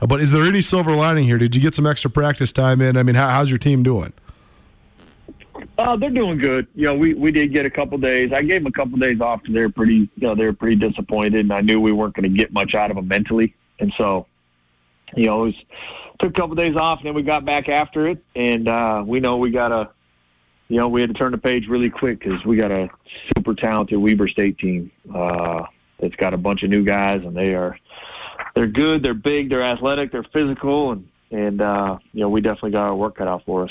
[0.00, 1.38] Uh, but is there any silver lining here?
[1.38, 2.96] Did you get some extra practice time in?
[2.96, 4.12] I mean, how, how's your team doing?
[5.78, 6.66] Uh, they're doing good.
[6.74, 8.30] You know, we, we did get a couple days.
[8.34, 10.52] I gave them a couple days off because they were pretty, you know, they were
[10.52, 13.54] pretty disappointed, and I knew we weren't going to get much out of them mentally.
[13.78, 14.26] And so,
[15.16, 15.54] you know, it was,
[16.18, 19.20] took a couple days off, and then we got back after it, and uh, we
[19.20, 19.90] know we got to
[20.70, 22.88] you know, we had to turn the page really quick because we got a
[23.36, 24.90] super talented Weber State team.
[25.12, 25.64] Uh,
[25.98, 27.76] it's got a bunch of new guys, and they are
[28.54, 32.70] they're good, they're big, they're athletic, they're physical, and and uh, you know we definitely
[32.70, 33.70] got our work cut out for us.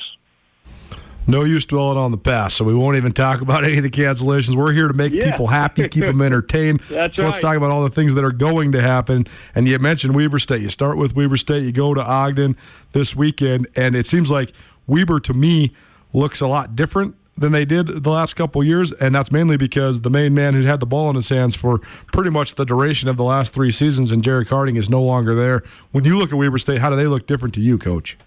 [1.25, 3.89] No use dwelling on the past, so we won't even talk about any of the
[3.89, 4.55] cancellations.
[4.55, 5.31] We're here to make yeah.
[5.31, 6.81] people happy, keep them entertained.
[6.89, 7.29] That's so right.
[7.29, 9.25] Let's talk about all the things that are going to happen.
[9.55, 10.61] And you mentioned Weber State.
[10.61, 11.63] You start with Weber State.
[11.63, 12.57] You go to Ogden
[12.91, 14.51] this weekend, and it seems like
[14.85, 15.73] Weber to me
[16.13, 20.01] looks a lot different than they did the last couple years, and that's mainly because
[20.01, 21.79] the main man who had the ball in his hands for
[22.11, 25.33] pretty much the duration of the last three seasons, and Jerrick Harding is no longer
[25.33, 25.63] there.
[25.91, 28.17] When you look at Weber State, how do they look different to you, Coach?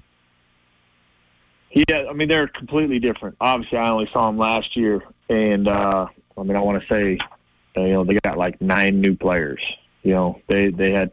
[1.73, 3.37] Yeah, I mean they're completely different.
[3.41, 7.19] Obviously, I only saw them last year, and uh, I mean I want to say,
[7.77, 9.61] you know, they got like nine new players.
[10.03, 11.13] You know, they they had,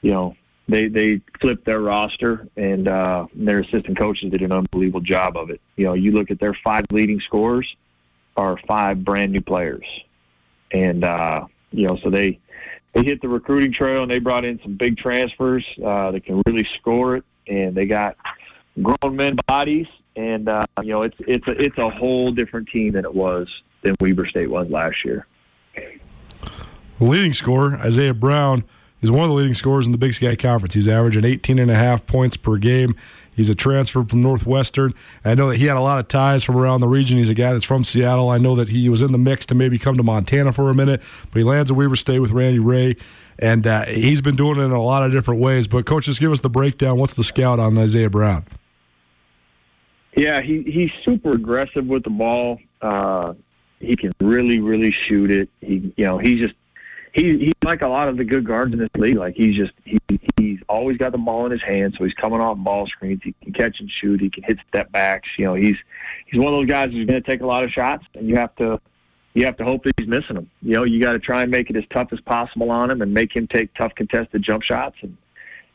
[0.00, 0.36] you know,
[0.68, 5.50] they they flipped their roster and uh, their assistant coaches did an unbelievable job of
[5.50, 5.60] it.
[5.76, 7.66] You know, you look at their five leading scorers
[8.36, 9.86] are five brand new players,
[10.72, 12.38] and uh, you know, so they
[12.92, 16.42] they hit the recruiting trail and they brought in some big transfers uh, that can
[16.46, 18.16] really score it, and they got
[18.82, 22.92] grown men bodies, and uh, you know, it's it's a it's a whole different team
[22.92, 23.48] than it was
[23.82, 25.26] than Weber State was last year.
[27.00, 28.64] Leading scorer Isiah Brown
[29.04, 30.72] He's one of the leading scorers in the Big Sky Conference.
[30.72, 32.96] He's averaging 18 and a half points per game.
[33.36, 34.94] He's a transfer from Northwestern.
[35.26, 37.18] I know that he had a lot of ties from around the region.
[37.18, 38.30] He's a guy that's from Seattle.
[38.30, 40.74] I know that he was in the mix to maybe come to Montana for a
[40.74, 42.98] minute, but he lands at Weber State with Randy Rahe,
[43.38, 45.68] and uh, he's been doing it in a lot of different ways.
[45.68, 46.96] But coach, just give us the breakdown.
[46.96, 48.46] What's the scout on Isiah Brown?
[50.16, 52.58] Yeah, he he's super aggressive with the ball.
[52.80, 53.34] Uh,
[53.80, 55.50] he can really, really shoot it.
[55.60, 56.54] He, you know, he's just
[57.14, 59.16] he, he's like a lot of the good guards in this league.
[59.16, 59.98] Like he's just he,
[60.36, 63.20] he's always got the ball in his hand, so he's coming off ball screens.
[63.22, 64.20] He can catch and shoot.
[64.20, 65.28] He can hit step backs.
[65.38, 65.76] You know, he's
[66.26, 68.34] he's one of those guys who's going to take a lot of shots, and you
[68.34, 68.80] have to
[69.34, 70.50] you have to hope that he's missing them.
[70.60, 73.00] You know, you got to try and make it as tough as possible on him,
[73.00, 75.16] and make him take tough contested jump shots, and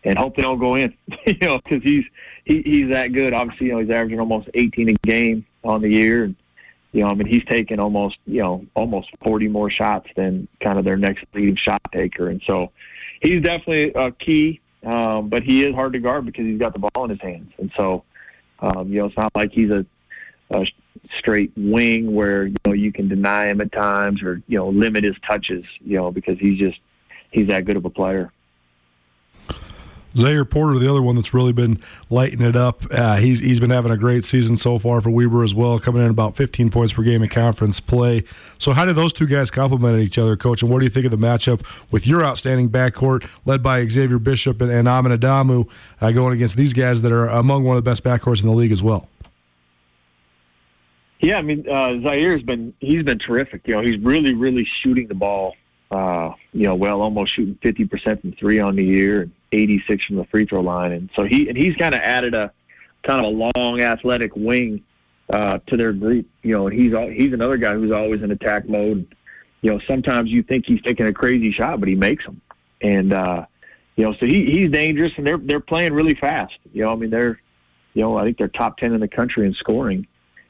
[0.04, 0.94] and hope they don't go in.
[1.26, 2.04] you know, because he's
[2.44, 3.34] he, he's that good.
[3.34, 6.26] Obviously, you know, he's averaging almost 18 a game on the year.
[6.26, 6.36] And,
[6.92, 10.80] you know, I mean, he's taken almost, you know, almost 40 more shots than kind
[10.80, 12.30] of their next leading shot taker.
[12.30, 12.72] And so,
[13.22, 16.80] he's definitely a key, um, but he is hard to guard because he's got the
[16.80, 18.04] ball in his hands, and so
[18.60, 19.86] um, you know it's not like he's a,
[20.52, 20.66] a
[21.18, 25.04] straight wing where you know you can deny him at times or you know limit
[25.04, 26.80] his touches, you know, because he's just
[27.32, 28.32] he's that good of a player.
[30.16, 32.84] Zahir Porter, the other one that's really been lighting it up.
[32.92, 36.04] Uh, he's he's been having a great season so far for Weber as well, coming
[36.04, 38.24] in about 15 points per game in conference play.
[38.58, 40.62] So, how do those two guys complement each other, Coach?
[40.62, 44.20] And what do you think of the matchup with your outstanding backcourt, led by Xavier
[44.20, 45.70] Bishop and, and Amin Adamu,
[46.02, 48.56] uh, going against these guys that are among one of the best backcourts in the
[48.56, 49.08] league as well?
[51.20, 53.68] Yeah, I mean uh, Zahir's been he's been terrific.
[53.68, 55.56] You know, he's really really shooting the ball.
[55.92, 60.18] Uh, you know, well, almost shooting 50% from three on the year, and 86 from
[60.18, 62.52] the free throw line, and so he and he's kind of added a
[63.04, 64.84] kind of a long athletic wing
[65.32, 66.28] uh, to their group.
[66.44, 69.08] You know, and he's he's another guy who's always in attack mode.
[69.62, 72.40] You know, sometimes you think he's taking a crazy shot, but he makes them,
[72.82, 73.46] and uh,
[73.96, 76.54] you know, so he he's dangerous, and they're they're playing really fast.
[76.72, 77.42] You know, I mean, they're
[77.96, 80.06] you know, I think they're top 10 in the country in scoring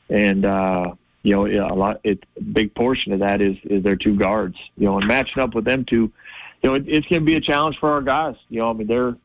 [0.09, 1.99] and uh, you know a lot.
[2.03, 4.57] It big portion of that is is their two guards.
[4.77, 6.11] You know, and matching up with them two,
[6.61, 8.35] you know, it, it's going to be a challenge for our guys.
[8.49, 9.15] You know, I mean they're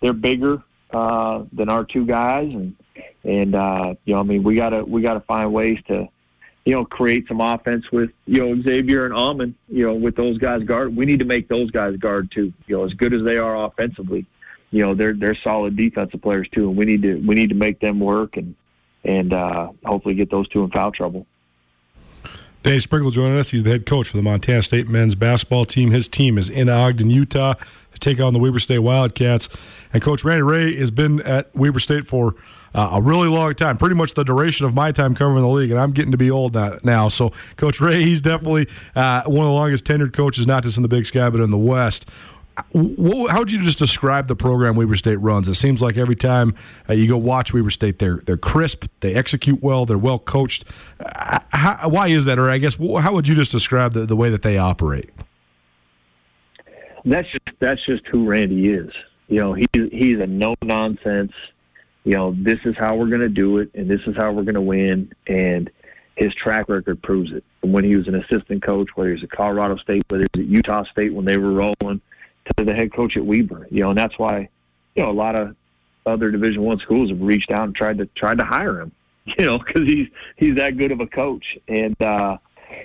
[0.00, 2.74] they're bigger uh, than our two guys, and
[3.24, 6.08] and uh, you know, I mean we gotta we gotta find ways to
[6.64, 9.54] you know create some offense with you know Xavier and Amin.
[9.68, 12.52] You know, with those guys guard, we need to make those guys guard too.
[12.66, 14.26] You know, as good as they are offensively,
[14.70, 17.54] you know they're they're solid defensive players too, and we need to we need to
[17.54, 18.54] make them work and
[19.04, 21.26] and uh, hopefully get those two in foul trouble.
[22.66, 23.50] Dave Sprinkle joining us.
[23.50, 25.92] He's the head coach for the Montana State men's basketball team.
[25.92, 29.48] His team is in Ogden, Utah, to take on the Weber State Wildcats.
[29.92, 32.34] And Coach Randy Rahe has been at Weber State for
[32.74, 35.70] uh, a really long time, pretty much the duration of my time covering the league.
[35.70, 37.08] And I'm getting to be old now.
[37.08, 40.82] So, Coach Rahe, he's definitely uh, one of the longest tenured coaches, not just in
[40.82, 42.06] the Big Sky, but in the West
[42.56, 45.48] how would you just describe the program Weber State runs?
[45.48, 46.54] It seems like every time
[46.88, 50.64] uh, you go watch Weber State, they're they're crisp, they execute well, they're well coached.
[50.98, 52.38] Uh, how, why is that?
[52.38, 55.10] Or I guess how would you just describe the, the way that they operate?
[57.04, 58.90] That's just that's just who Randy is.
[59.28, 61.32] You know, he's he's a no nonsense.
[62.04, 64.44] You know, this is how we're going to do it, and this is how we're
[64.44, 65.12] going to win.
[65.26, 65.68] And
[66.16, 67.44] his track record proves it.
[67.60, 70.40] From when he was an assistant coach, whether he was at Colorado State, whether he
[70.40, 72.00] was at Utah State when they were rolling
[72.56, 73.66] to the head coach at Weber.
[73.70, 74.48] You know, and that's why
[74.94, 75.56] you know a lot of
[76.06, 78.92] other Division One schools have reached out and tried to tried to hire him.
[79.38, 80.06] You know, because he's
[80.36, 82.38] he's that good of a coach, and uh,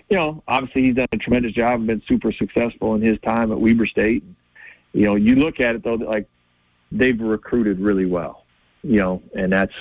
[0.09, 3.51] you know, obviously he's done a tremendous job and been super successful in his time
[3.51, 4.23] at Weber State.
[4.91, 6.27] You know, you look at it though, like
[6.91, 8.45] they've recruited really well.
[8.81, 9.73] You know, and that's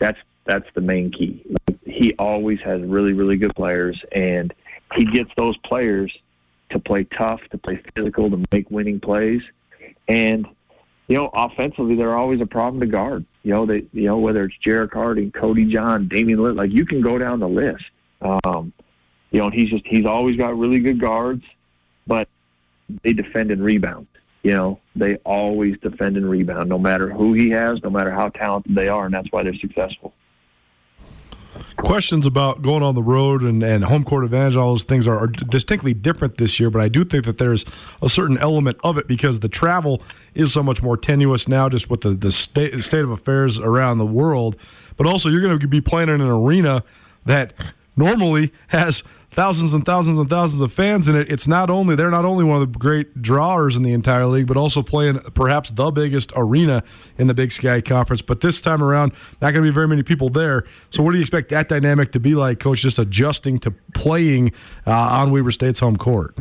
[0.00, 1.44] that's that's the main key.
[1.86, 4.52] He always has really really good players, and
[4.96, 6.12] he gets those players
[6.74, 9.40] to play tough, to play physical, to make winning plays.
[10.08, 10.46] And,
[11.08, 13.24] you know, offensively, they're always a problem to guard.
[13.42, 16.84] You know, they, you know, whether it's Jerrick Harding, Cody John, Damian Litt, like you
[16.84, 17.84] can go down the list.
[18.20, 18.72] Um,
[19.30, 21.44] you know, he's just, he's always got really good guards,
[22.06, 22.28] but
[23.02, 24.06] they defend and rebound.
[24.42, 28.28] You know, they always defend and rebound, no matter who he has, no matter how
[28.28, 30.12] talented they are, and that's why they're successful
[31.78, 35.18] questions about going on the road and, and home court advantage, all those things are,
[35.18, 36.70] are, distinctly different this year.
[36.70, 37.64] But I do think that there's
[38.02, 40.02] a certain element of it because the travel
[40.34, 43.98] is so much more tenuous now, just with the, the state, state of affairs around
[43.98, 44.56] the world.
[44.96, 46.84] But also, you're going to be playing in an arena
[47.24, 47.52] that
[47.96, 49.02] normally has
[49.34, 51.30] thousands and thousands and thousands of fans in it.
[51.30, 54.46] It's not only they're not only one of the great drawers in the entire league,
[54.46, 56.82] but also playing perhaps the biggest arena
[57.18, 58.22] in the Big Sky Conference.
[58.22, 60.64] But this time around, not going to be very many people there.
[60.90, 62.82] So, what do you expect that dynamic to be like, Coach?
[62.82, 64.52] Just adjusting to playing
[64.86, 66.36] uh, on Weber State's home court.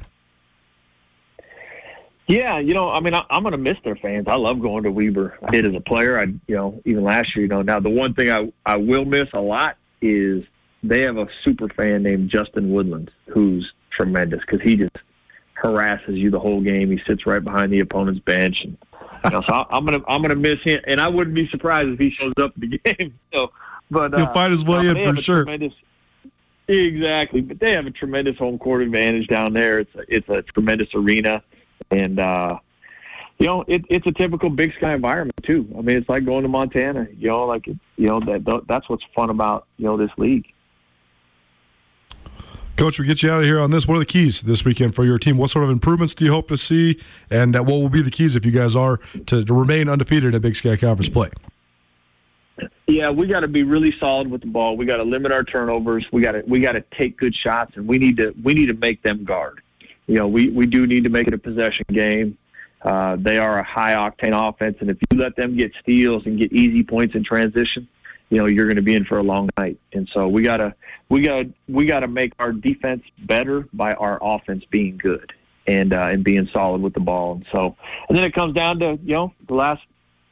[2.27, 4.27] Yeah, you know, I mean, I, am going to miss their fans.
[4.27, 5.37] I love going to Weber.
[5.43, 6.17] I did as a player.
[6.17, 7.43] I, you know, even last year.
[7.43, 10.43] You know, now the one thing I I will miss a lot is
[10.83, 14.97] they have a super fan named Justin Woodlands who's tremendous because he just
[15.53, 16.91] harasses you the whole game.
[16.91, 18.77] He sits right behind the opponent's bench, and
[19.23, 21.99] you know, so I'm gonna I'm gonna miss him, and I wouldn't be surprised if
[21.99, 23.17] he shows up at the game.
[23.33, 23.51] So,
[23.89, 25.47] but he'll uh, find his way in for sure.
[26.67, 29.79] Exactly, but they have a tremendous home court advantage down there.
[29.79, 31.43] It's a, it's a tremendous arena,
[31.91, 32.59] and uh,
[33.37, 35.67] you know it, it's a typical Big Sky environment too.
[35.77, 37.07] I mean, it's like going to Montana.
[37.17, 40.52] You know, like you know that that's what's fun about you know this league.
[42.75, 43.87] Coach, we get you out of here on this.
[43.87, 45.37] What are the keys this weekend for your team?
[45.37, 46.99] What sort of improvements do you hope to see?
[47.29, 50.33] And uh, what will be the keys if you guys are to, to remain undefeated
[50.33, 51.29] in Big Sky Conference play?
[52.87, 54.75] Yeah, we got to be really solid with the ball.
[54.75, 56.05] We got to limit our turnovers.
[56.11, 58.67] We got to we got to take good shots, and we need to we need
[58.67, 59.61] to make them guard.
[60.07, 62.37] You know, we we do need to make it a possession game.
[62.81, 66.37] Uh, they are a high octane offense, and if you let them get steals and
[66.37, 67.87] get easy points in transition,
[68.33, 69.77] you know you're going to be in for a long night.
[69.93, 70.73] And so we gotta
[71.09, 75.31] we gotta we got to make our defense better by our offense being good
[75.67, 77.33] and uh, and being solid with the ball.
[77.33, 77.75] And so
[78.09, 79.83] and then it comes down to you know the last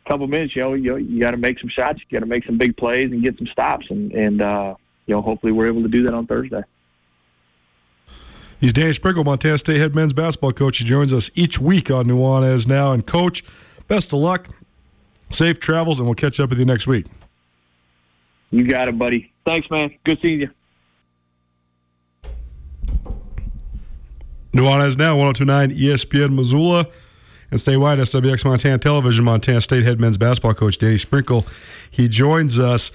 [0.08, 0.56] couple minutes.
[0.56, 2.76] You know you you got to make some shots, you got to make some big
[2.76, 4.74] plays and get some stops, and and uh,
[5.06, 6.64] you know hopefully we're able to do that on Thursday.
[8.60, 10.78] He's Danny Sprinkle, Montana State head men's basketball coach.
[10.78, 12.92] He joins us each week on Nuanez Now.
[12.92, 13.44] And, coach,
[13.88, 14.50] best of luck,
[15.32, 17.08] safe travels, and we'll catch up with you next week.
[18.52, 19.32] You got it, buddy.
[19.46, 19.98] Thanks, man.
[20.04, 20.50] Good seeing you.
[24.54, 26.86] Nuanez Now, 1029 ESPN Missoula.
[27.50, 31.46] And statewide, SWX Montana Television, Montana State head men's basketball coach Danny Sprinkle.
[31.90, 32.92] He joins us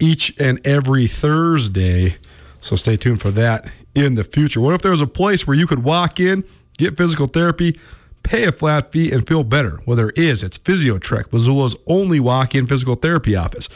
[0.00, 2.16] each and every Thursday.
[2.60, 4.60] So stay tuned for that in the future.
[4.60, 6.44] What if there was a place where you could walk in,
[6.76, 7.78] get physical therapy,
[8.24, 9.78] pay a flat fee, and feel better?
[9.86, 10.42] Well, there is.
[10.42, 13.68] It's PhysioTrek, Missoula's only walk in physical therapy office.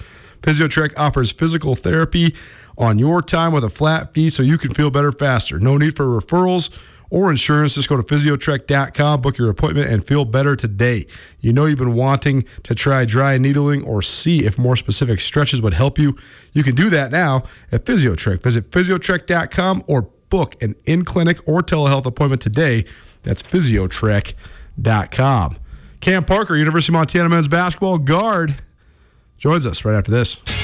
[0.44, 2.35] PhysioTrek offers physical therapy
[2.76, 5.59] on your time with a flat fee so you can feel better faster.
[5.59, 6.68] No need for referrals
[7.09, 11.07] or insurance, just go to physiotrek.com, book your appointment, and feel better today.
[11.40, 15.62] You know you've been wanting to try dry needling or see if more specific stretches
[15.62, 16.14] would help you.
[16.52, 18.42] You can do that now at Physiotrek.
[18.42, 22.85] Visit physiotrek.com or book an in clinic or telehealth appointment today.
[23.22, 25.57] That's physiotrek.com.
[26.00, 28.57] Cam Parker, University of Montana men's basketball guard,
[29.44, 30.63] joins us right after this.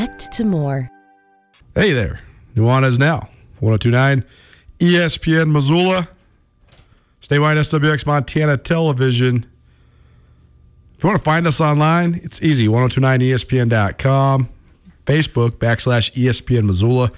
[0.01, 0.89] connect to more.
[1.75, 2.21] Hey there.
[2.55, 4.25] Nuanez Now, 1029
[4.79, 6.09] ESPN Missoula,
[7.21, 9.45] statewide SWX Montana Television.
[10.97, 14.49] If you want to find us online, it's easy 1029ESPN.com,
[15.05, 17.11] Facebook, backslash ESPN Missoula.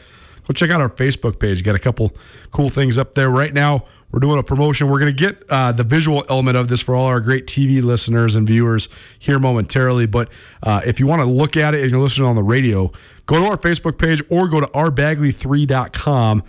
[0.47, 1.63] Go check out our Facebook page.
[1.63, 2.11] Got a couple
[2.51, 3.85] cool things up there right now.
[4.11, 4.89] We're doing a promotion.
[4.89, 7.81] We're going to get uh, the visual element of this for all our great TV
[7.81, 10.05] listeners and viewers here momentarily.
[10.05, 10.29] But
[10.61, 12.91] uh, if you want to look at it and you're listening on the radio,
[13.25, 16.43] go to our Facebook page or go to rbagley3.com.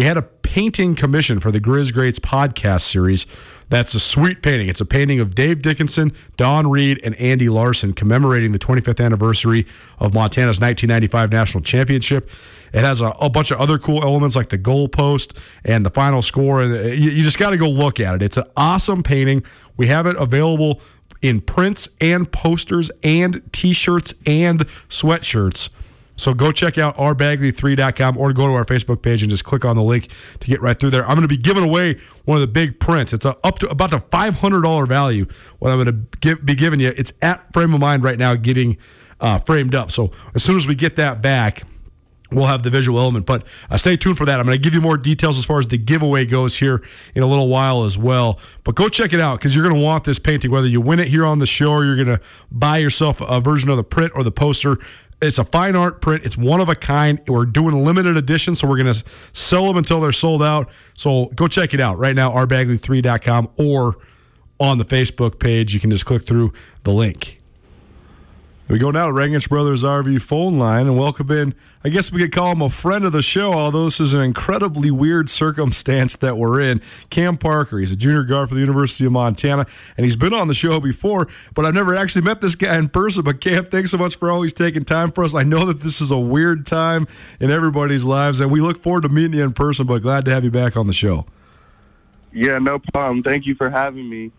[0.00, 3.26] We had a painting commission for the Griz Greats podcast series.
[3.68, 4.70] That's a sweet painting.
[4.70, 9.66] It's a painting of Dave Dickenson, Don Read, and Andy Larson commemorating the 25th anniversary
[9.98, 12.30] of Montana's 1995 national championship.
[12.72, 15.36] It has a, a bunch of other cool elements like the goalpost
[15.66, 16.62] and the final score.
[16.62, 18.22] And uh, you, you just got to go look at it.
[18.22, 19.42] It's an awesome painting.
[19.76, 20.80] We have it available
[21.20, 25.68] in prints and posters and T-shirts and sweatshirts.
[26.20, 29.76] So go check out rbagley3.com or go to our Facebook page and just click on
[29.76, 31.02] the link to get right through there.
[31.02, 33.12] I'm going to be giving away one of the big prints.
[33.12, 35.26] It's up to about a $500 value.
[35.58, 38.76] What I'm going to be giving you, it's at Frame of Mind right now, getting
[39.20, 39.90] uh, framed up.
[39.90, 41.64] So as soon as we get that back,
[42.32, 43.26] we'll have the visual element.
[43.26, 44.38] But uh, stay tuned for that.
[44.40, 46.82] I'm going to give you more details as far as the giveaway goes here
[47.14, 48.38] in a little while as well.
[48.64, 51.00] But go check it out because you're going to want this painting, whether you win
[51.00, 53.84] it here on the show or you're going to buy yourself a version of the
[53.84, 54.76] print or the poster.
[55.22, 56.24] It's a fine art print.
[56.24, 57.20] It's one of a kind.
[57.28, 60.70] We're doing limited edition, so we're going to sell them until they're sold out.
[60.94, 63.96] So go check it out right now, rbagley3.com or
[64.58, 65.74] on the Facebook page.
[65.74, 66.52] You can just click through
[66.84, 67.39] the link.
[68.70, 71.56] We go now to Rangitsch Brothers RV phone line and welcome in.
[71.82, 74.20] I guess we could call him a friend of the show, although this is an
[74.20, 76.80] incredibly weird circumstance that we're in.
[77.10, 80.46] Cam Parker, he's a junior guard for the University of Montana, and he's been on
[80.46, 83.24] the show before, but I've never actually met this guy in person.
[83.24, 85.34] But Cam, thanks so much for always taking time for us.
[85.34, 87.08] I know that this is a weird time
[87.40, 90.30] in everybody's lives, and we look forward to meeting you in person, but glad to
[90.30, 91.26] have you back on the show.
[92.32, 93.24] Yeah, no problem.
[93.24, 94.30] Thank you for having me.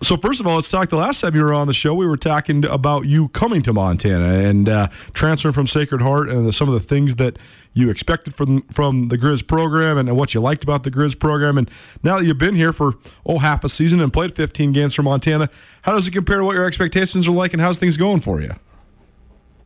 [0.00, 0.90] So first of all, let's talk.
[0.90, 3.72] The last time you were on the show, we were talking about you coming to
[3.72, 7.36] Montana and uh, transferring from Sacred Heart and the, some of the things that
[7.72, 11.58] you expected from from the Griz program and, what you liked about the Griz program.
[11.58, 11.68] And
[12.04, 12.94] now that you've been here for
[13.26, 15.50] oh half a season and played 15 games for Montana,
[15.82, 18.40] how does it compare to what your expectations are like, and how's things going for
[18.40, 18.52] you?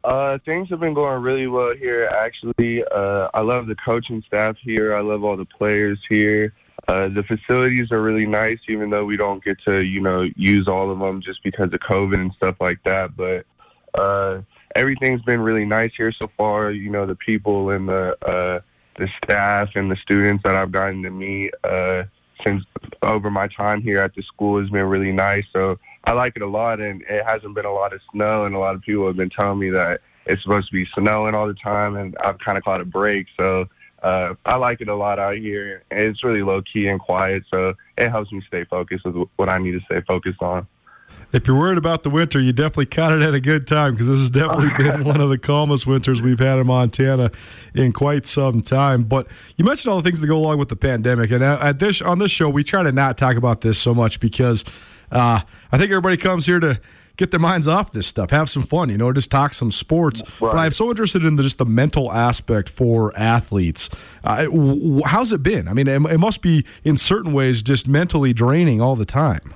[0.05, 2.11] Uh, things have been going really well here.
[2.11, 4.97] Actually, uh, I love the coaching staff here.
[4.97, 6.55] I love all the players here.
[6.89, 10.67] Uh, the facilities are really nice, even though we don't get to, you know, use
[10.67, 13.17] all of them just because of COVID and stuff like that.
[13.17, 13.47] But
[13.95, 14.43] uh,
[14.75, 16.73] everything's been really nice here so far.
[16.73, 18.61] You know, the people and the uh,
[18.99, 22.05] the staff and the students that I've gotten to meet uh,
[22.45, 22.65] since
[23.03, 25.45] over my time here at the school has been really nice.
[25.53, 28.55] So I like it a lot, and it hasn't been a lot of snow, and
[28.55, 31.47] a lot of people have been telling me that it's supposed to be snowing all
[31.47, 33.27] the time, and I've kind of caught a break.
[33.39, 33.67] So
[34.03, 35.85] uh, I like it a lot out here.
[35.91, 39.49] And it's really low key and quiet, so it helps me stay focused with what
[39.49, 40.67] I need to stay focused on.
[41.33, 44.07] If you're worried about the winter, you definitely caught it at a good time because
[44.07, 47.31] this has definitely been one of the calmest winters we've had in Montana
[47.75, 49.05] in quite some time.
[49.05, 52.03] But you mentioned all the things that go along with the pandemic, and at this
[52.03, 54.65] on this show, we try to not talk about this so much because
[55.11, 55.41] uh,
[55.71, 56.81] I think everybody comes here to
[57.17, 60.23] get their minds off this stuff, have some fun, you know, just talk some sports.
[60.41, 60.53] Right.
[60.53, 63.91] But I'm so interested in the, just the mental aspect for athletes.
[64.25, 64.47] Uh,
[65.05, 65.69] how's it been?
[65.69, 69.55] I mean, it, it, must be in certain ways just mentally draining all the time.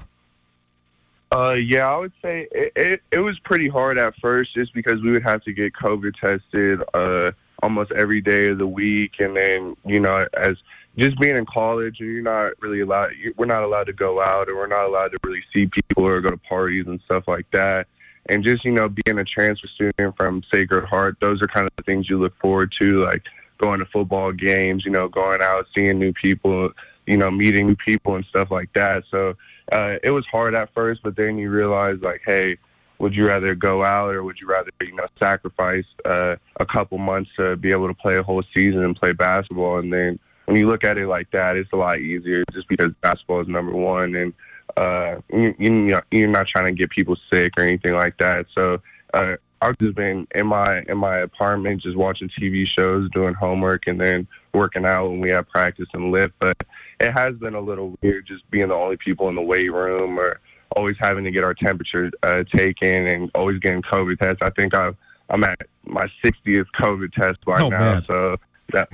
[1.33, 5.03] Uh, yeah, I would say it, it, it was pretty hard at first just because
[5.03, 7.33] we would have to get COVID tested uh,
[7.63, 9.15] almost every day of the week.
[9.19, 10.57] And then, you know, as
[10.97, 14.49] just being in college and you're not really allowed we're not allowed to go out
[14.49, 17.51] or we're not allowed to really see people or go to parties and stuff like
[17.53, 17.86] that.
[18.28, 21.76] And just you know being a transfer student from sacred heart those are kind of
[21.76, 23.22] the things you look forward to like
[23.59, 26.70] going to football games you know going out seeing new people
[27.07, 29.05] you know meeting new people and stuff like that.
[29.11, 29.34] So
[29.72, 32.57] uh it was hard at first but then you realize like hey
[32.99, 36.97] would you rather go out or would you rather you know sacrifice uh, a couple
[36.97, 40.57] months to be able to play a whole season and play basketball and then when
[40.57, 43.72] you look at it like that, it's a lot easier just because basketball is number
[43.72, 44.32] one, and
[44.76, 48.47] uh, you, you, you're not trying to get people sick or anything like that.
[48.57, 48.80] So
[49.14, 53.86] uh, I've just been in my in my apartment, just watching TV shows, doing homework,
[53.86, 56.34] and then working out when we have practice and lift.
[56.38, 56.57] But
[57.01, 60.18] it has been a little weird just being the only people in the weight room,
[60.18, 60.40] or
[60.76, 64.42] always having to get our temperature uh, taken, and always getting COVID tests.
[64.42, 64.92] I think i
[65.28, 68.05] I'm at my 60th COVID test right oh, now, man.
[68.05, 68.36] so
[68.73, 68.89] that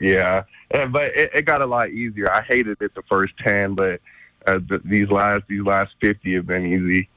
[0.00, 2.30] yeah, but it, it, got a lot easier.
[2.30, 4.00] I hated it the first ten, but
[4.46, 7.08] uh, the, these last these last fifty have been easy.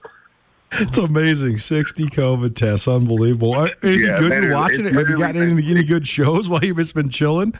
[0.73, 1.57] It's amazing.
[1.57, 2.87] 60 COVID tests.
[2.87, 3.55] Unbelievable.
[3.55, 4.93] Anything yeah, good in watching it?
[4.93, 7.59] Have you gotten any, any good shows while you've just been chilling?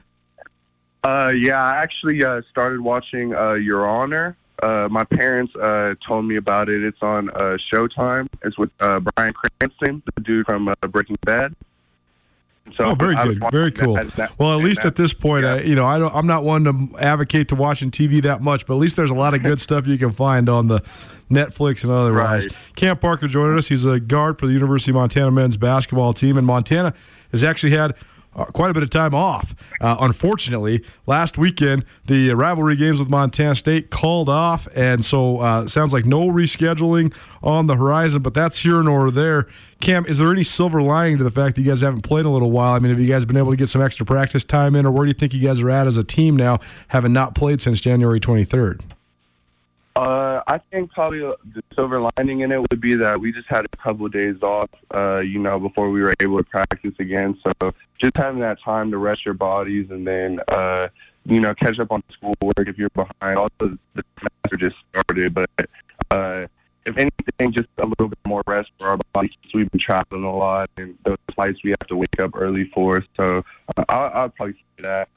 [1.04, 4.38] Uh, yeah, I actually uh, started watching uh, Your Honor.
[4.62, 6.84] Uh, my parents uh, told me about it.
[6.84, 8.28] It's on uh, Showtime.
[8.44, 11.56] It's with uh, Bryan Cranston, the dude from uh, Breaking Bad.
[12.78, 13.96] So oh, very good, very cool.
[13.96, 15.56] That, that, well, at least that, at this point, yeah.
[15.56, 18.66] I, you know, I don't, I'm not one to advocate to watching TV that much,
[18.66, 20.80] but at least there's a lot of good stuff you can find on the
[21.30, 22.48] Netflix and otherwise.
[22.48, 22.56] Right.
[22.76, 23.68] Cam Parker joined us.
[23.68, 26.94] He's a guard for the University of Montana men's basketball team, and Montana
[27.32, 27.96] has actually had
[28.36, 29.56] uh, quite a bit of time off.
[29.80, 35.68] Uh, unfortunately, last weekend the rivalry games with Montana State called off, and so uh,
[35.68, 38.22] sounds like no rescheduling on the horizon.
[38.22, 39.48] But that's here nor there.
[39.80, 42.28] Cam, is there any silver lining to the fact that you guys haven't played in
[42.28, 42.74] a little while?
[42.74, 44.92] I mean, have you guys been able to get some extra practice time in, or
[44.92, 46.60] where do you think you guys are at as a team now,
[46.90, 48.82] having not played since January twenty third?
[49.96, 53.66] Uh, I think probably the silver lining in it would be that we just had
[53.66, 57.38] a couple of days off, uh, you know, before we were able to practice again.
[57.44, 60.88] So just having that time to rest your bodies and then, uh,
[61.26, 63.50] you know, catch up on schoolwork if you're behind.
[63.58, 65.50] The, the semester just started, but
[66.10, 66.48] uh,
[66.86, 69.34] if anything, just a little bit more rest for our bodies.
[69.54, 73.06] We've been traveling a lot, and those flights we have to wake up early for.
[73.18, 73.44] So
[73.78, 75.10] uh, I'll, I'll probably say that.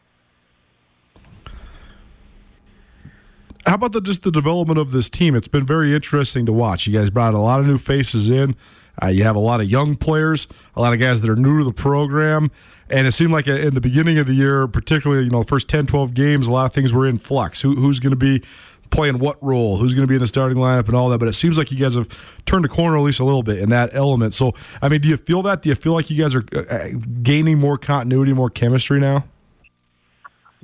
[3.66, 5.34] How about the, just the development of this team?
[5.34, 6.86] It's been very interesting to watch.
[6.86, 8.56] You guys brought a lot of new faces in.
[9.02, 10.46] Uh, you have a lot of young players,
[10.76, 12.50] a lot of guys that are new to the program.
[12.88, 15.48] And it seemed like uh, in the beginning of the year, particularly, you know, the
[15.48, 17.62] first 10, 12 games, a lot of things were in flux.
[17.62, 18.42] Who, who's going to be
[18.90, 19.78] playing what role?
[19.78, 21.18] Who's going to be in the starting lineup and all that?
[21.18, 22.08] But it seems like you guys have
[22.44, 24.34] turned a corner at least a little bit in that element.
[24.34, 25.62] So, I mean, do you feel that?
[25.62, 26.90] Do you feel like you guys are uh,
[27.22, 29.24] gaining more continuity, more chemistry now?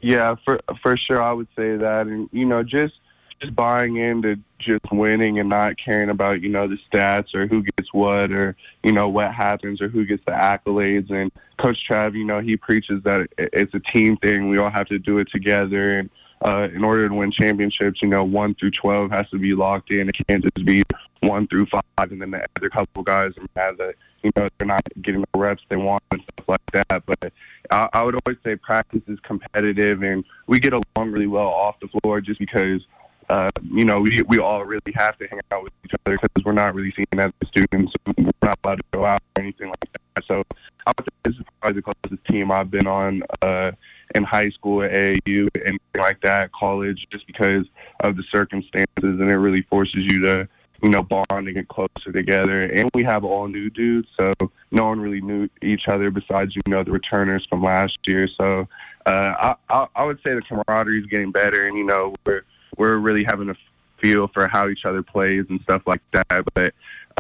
[0.01, 2.95] Yeah, for for sure, I would say that, and you know, just
[3.41, 7.63] just buying into just winning and not caring about you know the stats or who
[7.63, 11.11] gets what or you know what happens or who gets the accolades.
[11.11, 14.49] And Coach Trav, you know, he preaches that it's a team thing.
[14.49, 16.11] We all have to do it together, and
[16.45, 19.91] uh, in order to win championships, you know, one through twelve has to be locked
[19.91, 20.09] in.
[20.09, 20.83] It can't just be
[21.21, 24.87] one through five, and then the other couple guys have that you know they're not
[25.03, 27.05] getting the reps they want and stuff like that.
[27.07, 27.33] But
[27.71, 31.81] I, I would always say practice is competitive, and we get along really well off
[31.81, 32.83] the floor just because.
[33.29, 36.45] Uh, you know, we we all really have to hang out with each other because
[36.45, 37.93] we're not really seen as students.
[38.05, 40.25] We're not allowed to go out or anything like that.
[40.25, 40.43] So
[40.85, 43.71] I would say this is probably the closest team I've been on uh,
[44.17, 47.67] in high school, at AAU, anything like that, college, just because
[48.01, 50.49] of the circumstances, and it really forces you to
[50.83, 52.65] you know, bond and closer together.
[52.65, 54.33] And we have all new dudes, so
[54.71, 58.29] no one really knew each other besides, you know, the returners from last year.
[58.29, 58.69] So
[59.07, 62.45] uh, I, I, I would say the camaraderie is getting better, and you know, we're
[62.77, 63.57] we're really having a
[64.01, 66.45] feel for how each other plays and stuff like that.
[66.55, 66.75] But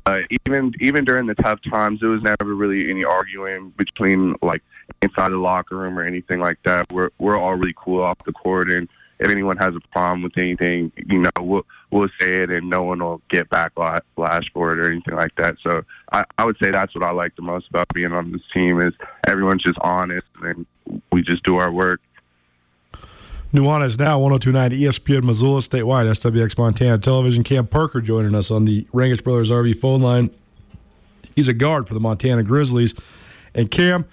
[0.06, 4.62] uh, even even during the tough times, there was never really any arguing between like
[5.02, 6.90] inside the locker room or anything like that.
[6.92, 8.88] We're we're all really cool off the court, and
[9.20, 12.82] if anyone has a problem with anything, you know, we'll we'll say it, and no
[12.82, 15.56] one will get backlash for it or anything like that.
[15.62, 18.40] So I, I would say that's what I like the most about being on this
[18.54, 18.94] team is
[19.26, 20.66] everyone's just honest, and
[21.12, 22.00] we just do our work.
[23.52, 27.42] Nuanez now 1029 ESPN Missoula statewide, SWX Montana Television.
[27.42, 30.30] Cam Parker joining us on the Rangitsch Brothers RV phone line.
[31.34, 32.94] He's a guard for the Montana Grizzlies.
[33.54, 34.06] And Cam,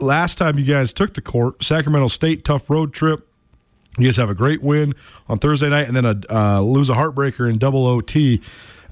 [0.00, 3.28] last time you guys took the court, Sacramento State, tough road trip.
[3.98, 4.94] You guys have a great win
[5.28, 8.40] on Thursday night and then a uh, lose a heartbreaker in double OT.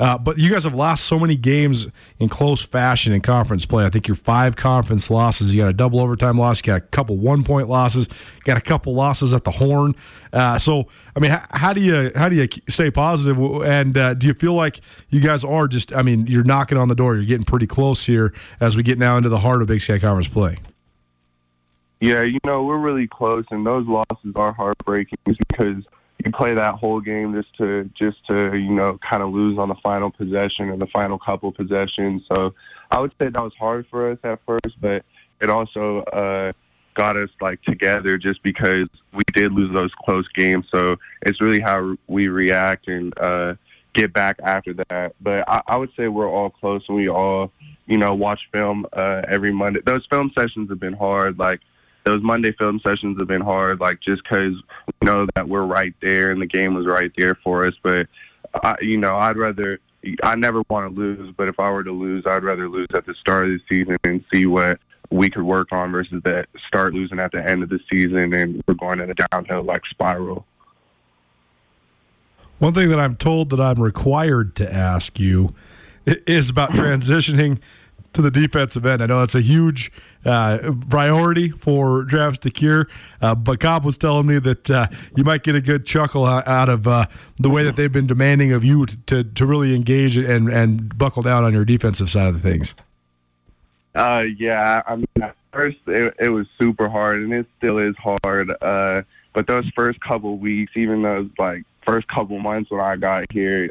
[0.02, 1.86] Uh, but you guys have lost so many games
[2.18, 3.84] in close fashion in conference play.
[3.84, 5.54] I think your five conference losses.
[5.54, 6.58] You got a double overtime loss.
[6.58, 8.08] You got a couple one point losses.
[8.44, 9.94] Got a couple losses at the Horn.
[10.32, 13.38] Uh, so I mean, how, how, do you how do you stay positive?
[13.62, 15.94] And uh, do you feel like you guys are just?
[15.94, 17.14] I mean, you're knocking on the door.
[17.14, 19.98] You're getting pretty close here as we get now into the heart of Big Sky
[19.98, 20.58] Conference play.
[22.02, 25.84] Yeah, you know we're really close, and those losses are heartbreaking because
[26.24, 29.68] you play that whole game just to just to you know kind of lose on
[29.68, 32.24] the final possession and the final couple possessions.
[32.26, 32.54] So
[32.90, 35.04] I would say that was hard for us at first, but
[35.40, 36.50] it also uh,
[36.94, 40.66] got us like together just because we did lose those close games.
[40.72, 43.54] So it's really how we react and uh,
[43.92, 45.14] get back after that.
[45.20, 47.52] But I, I would say we're all close and we all
[47.86, 49.82] you know watch film uh, every Monday.
[49.86, 51.60] Those film sessions have been hard, like
[52.04, 54.54] those Monday film sessions have been hard, like just because
[54.86, 57.74] we know that we're right there and the game was right there for us.
[57.82, 58.08] But
[58.62, 59.78] I, you know, I'd rather.
[60.24, 63.06] I never want to lose, but if I were to lose, I'd rather lose at
[63.06, 64.80] the start of the season and see what
[65.12, 68.62] we could work on versus that start losing at the end of the season and
[68.66, 70.44] we're going in a downhill like spiral.
[72.58, 75.54] One thing that I'm told that I'm required to ask you
[76.06, 77.58] is about transitioning
[78.12, 79.02] to the defensive end.
[79.02, 79.92] I know that's a huge
[80.24, 82.86] uh, priority for Travis DeCuire,
[83.20, 86.68] uh, but Cobb was telling me that uh, you might get a good chuckle out
[86.68, 87.06] of uh,
[87.36, 90.96] the way that they've been demanding of you to, to, to, really engage and, and
[90.96, 92.74] buckle down on your defensive side of the things.
[93.94, 97.94] Uh, yeah, I mean, at first it, it, was super hard, and it still is
[97.96, 98.50] hard.
[98.62, 99.02] Uh,
[99.34, 103.70] but those first couple weeks, even those like first couple months when I got here,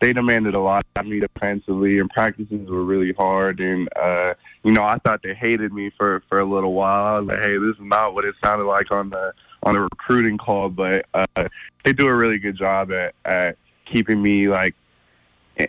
[0.00, 3.60] they demanded a lot of me defensively, and practices were really hard.
[3.60, 7.16] And uh, you know, I thought they hated me for for a little while.
[7.16, 9.32] I was like, hey, this is not what it sounded like on the
[9.62, 11.48] on the recruiting call, but uh,
[11.84, 14.74] they do a really good job at at keeping me like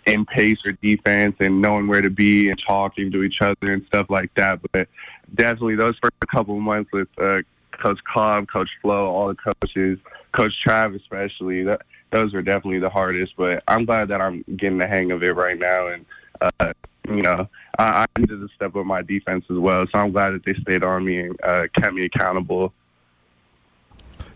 [0.06, 3.84] in pace or defense and knowing where to be and talking to each other and
[3.86, 4.60] stuff like that.
[4.72, 4.88] But
[5.34, 9.98] definitely those first couple months with uh, Coach Cobb, Coach Flo, all the coaches,
[10.32, 13.34] Coach Trav especially, that those were definitely the hardest.
[13.36, 16.04] But I'm glad that I'm getting the hang of it right now, and
[16.40, 16.72] uh,
[17.08, 17.48] you know,
[17.78, 19.86] I, I needed to step up my defense as well.
[19.92, 22.72] So I'm glad that they stayed on me and uh, kept me accountable.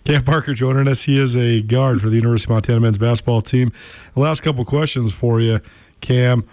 [0.05, 1.05] Cam Parker joining us.
[1.05, 3.73] He is a guard for the University of Montana men's basketball team.
[4.15, 5.61] The last couple questions for you,
[6.01, 6.45] Cam.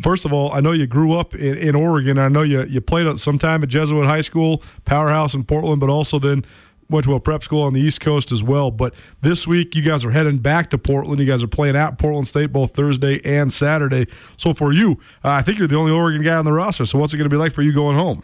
[0.00, 2.18] First of all, I know you grew up in, in Oregon.
[2.18, 5.88] I know you, you played some time at Jesuit High School, powerhouse in Portland, but
[5.88, 6.44] also then
[6.88, 8.70] went to a prep school on the East Coast as well.
[8.70, 11.20] But this week, you guys are heading back to Portland.
[11.20, 14.06] You guys are playing at Portland State both Thursday and Saturday.
[14.36, 14.92] So for you,
[15.24, 16.84] uh, I think you're the only Oregon guy on the roster.
[16.84, 18.22] So what's it going to be like for you going home?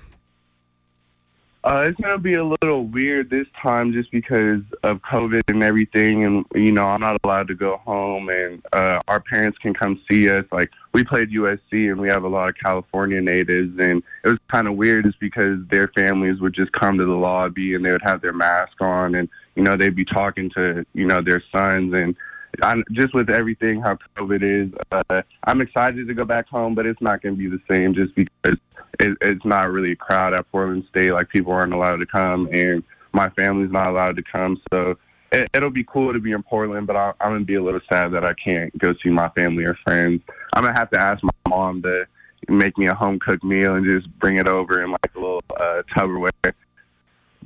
[1.63, 6.25] Uh, it's to be a little weird this time just because of COVID and everything.
[6.25, 10.01] And, you know, I'm not allowed to go home, and uh, our parents can come
[10.11, 10.47] see us.
[10.51, 13.79] Like, we played USC, and we have a lot of California natives.
[13.79, 17.13] And it was kind of weird just because their families would just come to the
[17.13, 20.87] lobby and they would have their mask on, and, you know, they'd be talking to,
[20.95, 21.93] you know, their sons.
[21.93, 22.17] And
[22.63, 26.87] I'm, just with everything, how COVID is, uh, I'm excited to go back home, but
[26.87, 28.59] it's not going to be the same just because
[28.99, 31.13] it, it's not really a crowd at Portland State.
[31.13, 32.83] Like people aren't allowed to come, and
[33.13, 34.61] my family's not allowed to come.
[34.73, 34.97] So
[35.33, 37.81] it, will be cool to be in Portland, but I, I'm gonna be a little
[37.89, 40.23] sad that I can't go see my family or friends.
[40.53, 42.07] I'm gonna have to ask my mom to
[42.49, 45.43] make me a home cooked meal and just bring it over in like a little
[45.59, 46.53] uh, Tupperware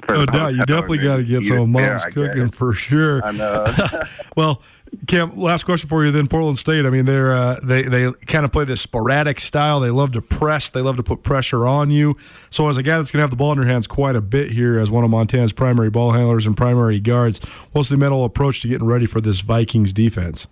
[0.08, 3.24] no doubt, you definitely got to get some of mom's cooking for sure.
[3.24, 3.64] I know.
[4.36, 4.62] well,
[5.06, 6.10] Cam, last question for you.
[6.10, 6.86] Then Portland State.
[6.86, 9.80] I mean, they're uh, they they kind of play this sporadic style.
[9.80, 10.68] They love to press.
[10.68, 12.16] They love to put pressure on you.
[12.50, 14.20] So as a guy that's going to have the ball in your hands quite a
[14.20, 17.40] bit here, as one of Montana's primary ball handlers and primary guards,
[17.72, 20.46] what's the mental approach to getting ready for this Vikings defense?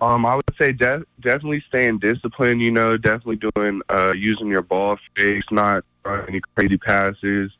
[0.00, 2.60] Um, I would say de- definitely staying disciplined.
[2.60, 5.84] You know, definitely doing uh, using your ball face, not
[6.28, 7.52] any crazy passes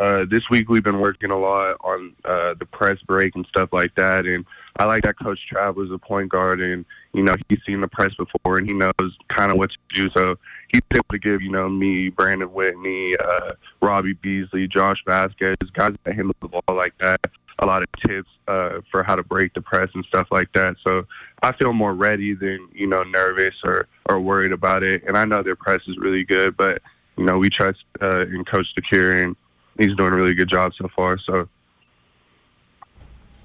[0.00, 3.68] uh, this week we've been working a lot on uh, the press break and stuff
[3.70, 4.24] like that.
[4.24, 4.46] And
[4.78, 7.88] I like that Coach Trav was a point guard, and you know he's seen the
[7.88, 10.08] press before, and he knows kind of what to do.
[10.08, 10.38] So
[10.68, 15.94] he's able to give you know me, Brandon Whitney, uh, Robby Beasley, Josh Vazquez, guys
[16.04, 17.20] that handle the ball like that,
[17.58, 20.76] a lot of tips uh, for how to break the press and stuff like that.
[20.82, 21.06] So
[21.42, 25.02] I feel more ready than you know nervous or or worried about it.
[25.06, 26.80] And I know their press is really good, but
[27.18, 29.36] you know we trust uh, in Coach DeCuire, and
[29.78, 31.18] he's doing a really good job so far.
[31.18, 31.48] So.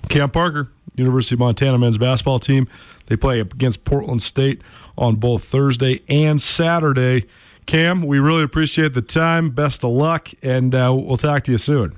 [0.10, 2.68] Cam Parker, University of Montana men's basketball team.
[3.08, 4.62] They play against Portland State
[4.98, 7.26] on both Thursday and Saturday.
[7.66, 9.50] Cam, we really appreciate the time.
[9.50, 11.96] Best of luck, and uh, we'll talk to you soon.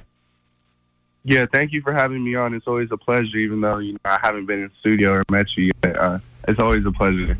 [1.24, 2.54] Yeah, thank you for having me on.
[2.54, 5.58] It's always a pleasure, even though you know I haven't been in studio or met
[5.58, 5.98] you yet.
[5.98, 7.38] Uh, it's always a pleasure.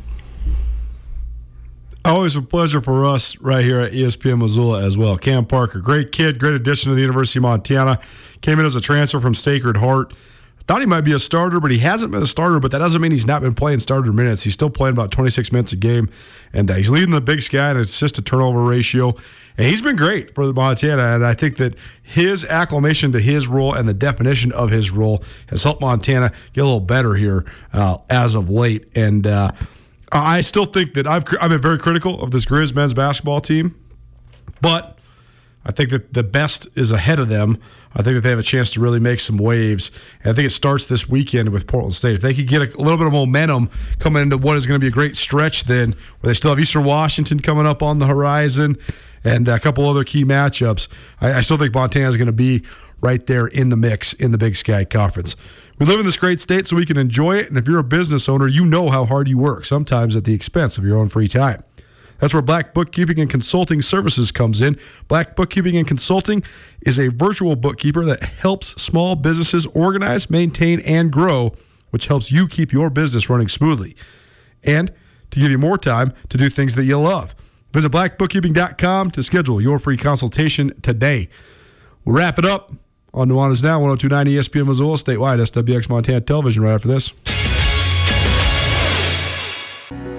[2.08, 5.18] Always a pleasure for us right here at ESPN Missoula as well.
[5.18, 8.00] Cam Parker, great kid, great addition to the University of Montana.
[8.40, 10.14] Came in as a transfer from Sacred Heart.
[10.60, 12.60] Thought he might be a starter, but he hasn't been a starter.
[12.60, 14.44] But that doesn't mean he's not been playing starter minutes.
[14.44, 16.08] He's still playing about 26 minutes a game,
[16.50, 19.08] and uh, he's leading the Big Sky in assist to turnover ratio.
[19.58, 21.14] And he's been great for the Montana.
[21.14, 25.22] And I think that his acclimation to his role and the definition of his role
[25.48, 27.44] has helped Montana get a little better here
[27.74, 28.86] uh, as of late.
[28.94, 29.50] And uh,
[30.10, 33.74] I still think that I've I've been very critical of this Griz men's basketball team,
[34.60, 34.98] but
[35.64, 37.58] I think that the best is ahead of them.
[37.94, 39.90] I think that they have a chance to really make some waves.
[40.22, 42.14] And I think it starts this weekend with Portland State.
[42.14, 44.82] If they could get a, little bit of momentum coming into what is going to
[44.82, 48.06] be a great stretch, then where they still have Eastern Washington coming up on the
[48.06, 48.78] horizon
[49.24, 50.88] and a couple other key matchups,
[51.20, 52.64] I, I still think Montana is going to be
[53.00, 55.36] right there in the mix in the Big Sky Conference.
[55.78, 57.48] We live in this great state so we can enjoy it.
[57.48, 60.34] And if you're a business owner, you know how hard you work, sometimes at the
[60.34, 61.62] expense of your own free time.
[62.18, 64.76] That's where Black Bookkeeping and Consulting Services comes in.
[65.06, 66.42] Black Bookkeeping and Consulting
[66.82, 71.54] is a virtual bookkeeper that helps small businesses organize, maintain, and grow,
[71.90, 73.94] which helps you keep your business running smoothly
[74.64, 74.92] and
[75.30, 77.36] to give you more time to do things that you love.
[77.72, 81.28] Visit blackbookkeeping.com to schedule your free consultation today.
[82.04, 82.72] We'll wrap it up
[83.18, 87.12] on Nuanez Now, 1029 ESPN Missoula, statewide, SWX Montana Television, right after this.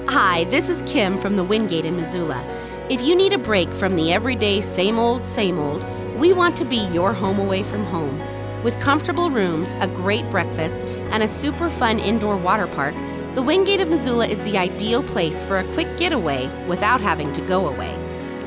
[0.09, 2.43] Hi, this is Kim from the Wingate in Missoula.
[2.89, 5.85] If you need a break from the everyday same old, same old,
[6.19, 8.21] we want to be your home away from home.
[8.63, 10.81] With comfortable rooms, a great breakfast,
[11.11, 12.95] and a super fun indoor water park,
[13.33, 17.41] the Wingate of Missoula is the ideal place for a quick getaway without having to
[17.41, 17.95] go away.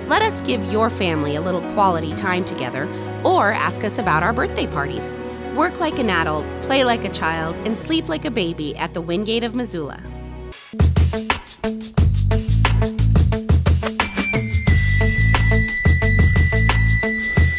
[0.08, 2.86] Let us give your family a little quality time together
[3.24, 5.16] or ask us about our birthday parties.
[5.56, 9.00] Work like an adult, play like a child, and sleep like a baby at the
[9.00, 10.02] Wingate of Missoula.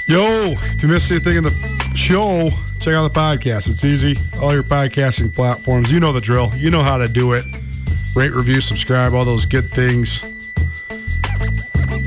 [0.08, 2.50] Yo, if you missed anything in the show,
[2.82, 3.70] check out the podcast.
[3.72, 4.16] It's easy.
[4.42, 5.92] All your podcasting platforms.
[5.92, 6.52] You know the drill.
[6.56, 7.46] You know how to do it.
[8.16, 10.33] Rate, review, subscribe, all those good things.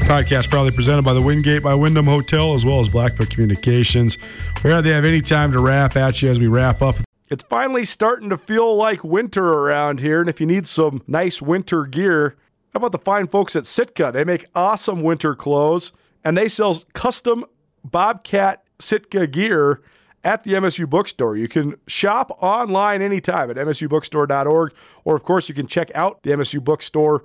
[0.07, 4.17] Podcast proudly presented by the Wingate by Wyndham Hotel as well as Blackfoot Communications.
[4.63, 6.95] We hardly have any time to wrap at you as we wrap up.
[7.29, 11.43] It's finally starting to feel like winter around here, and if you need some nice
[11.43, 12.37] winter gear,
[12.73, 14.13] how about the fine folks at Sitka?
[14.15, 15.93] They make awesome winter clothes,
[16.23, 17.45] and they sell custom
[17.85, 19.83] Bobcat Sitka gear
[20.23, 21.37] at the MSU Bookstore.
[21.37, 24.73] You can shop online anytime at msubookstore.org,
[25.05, 27.25] or of course, you can check out the MSU Bookstore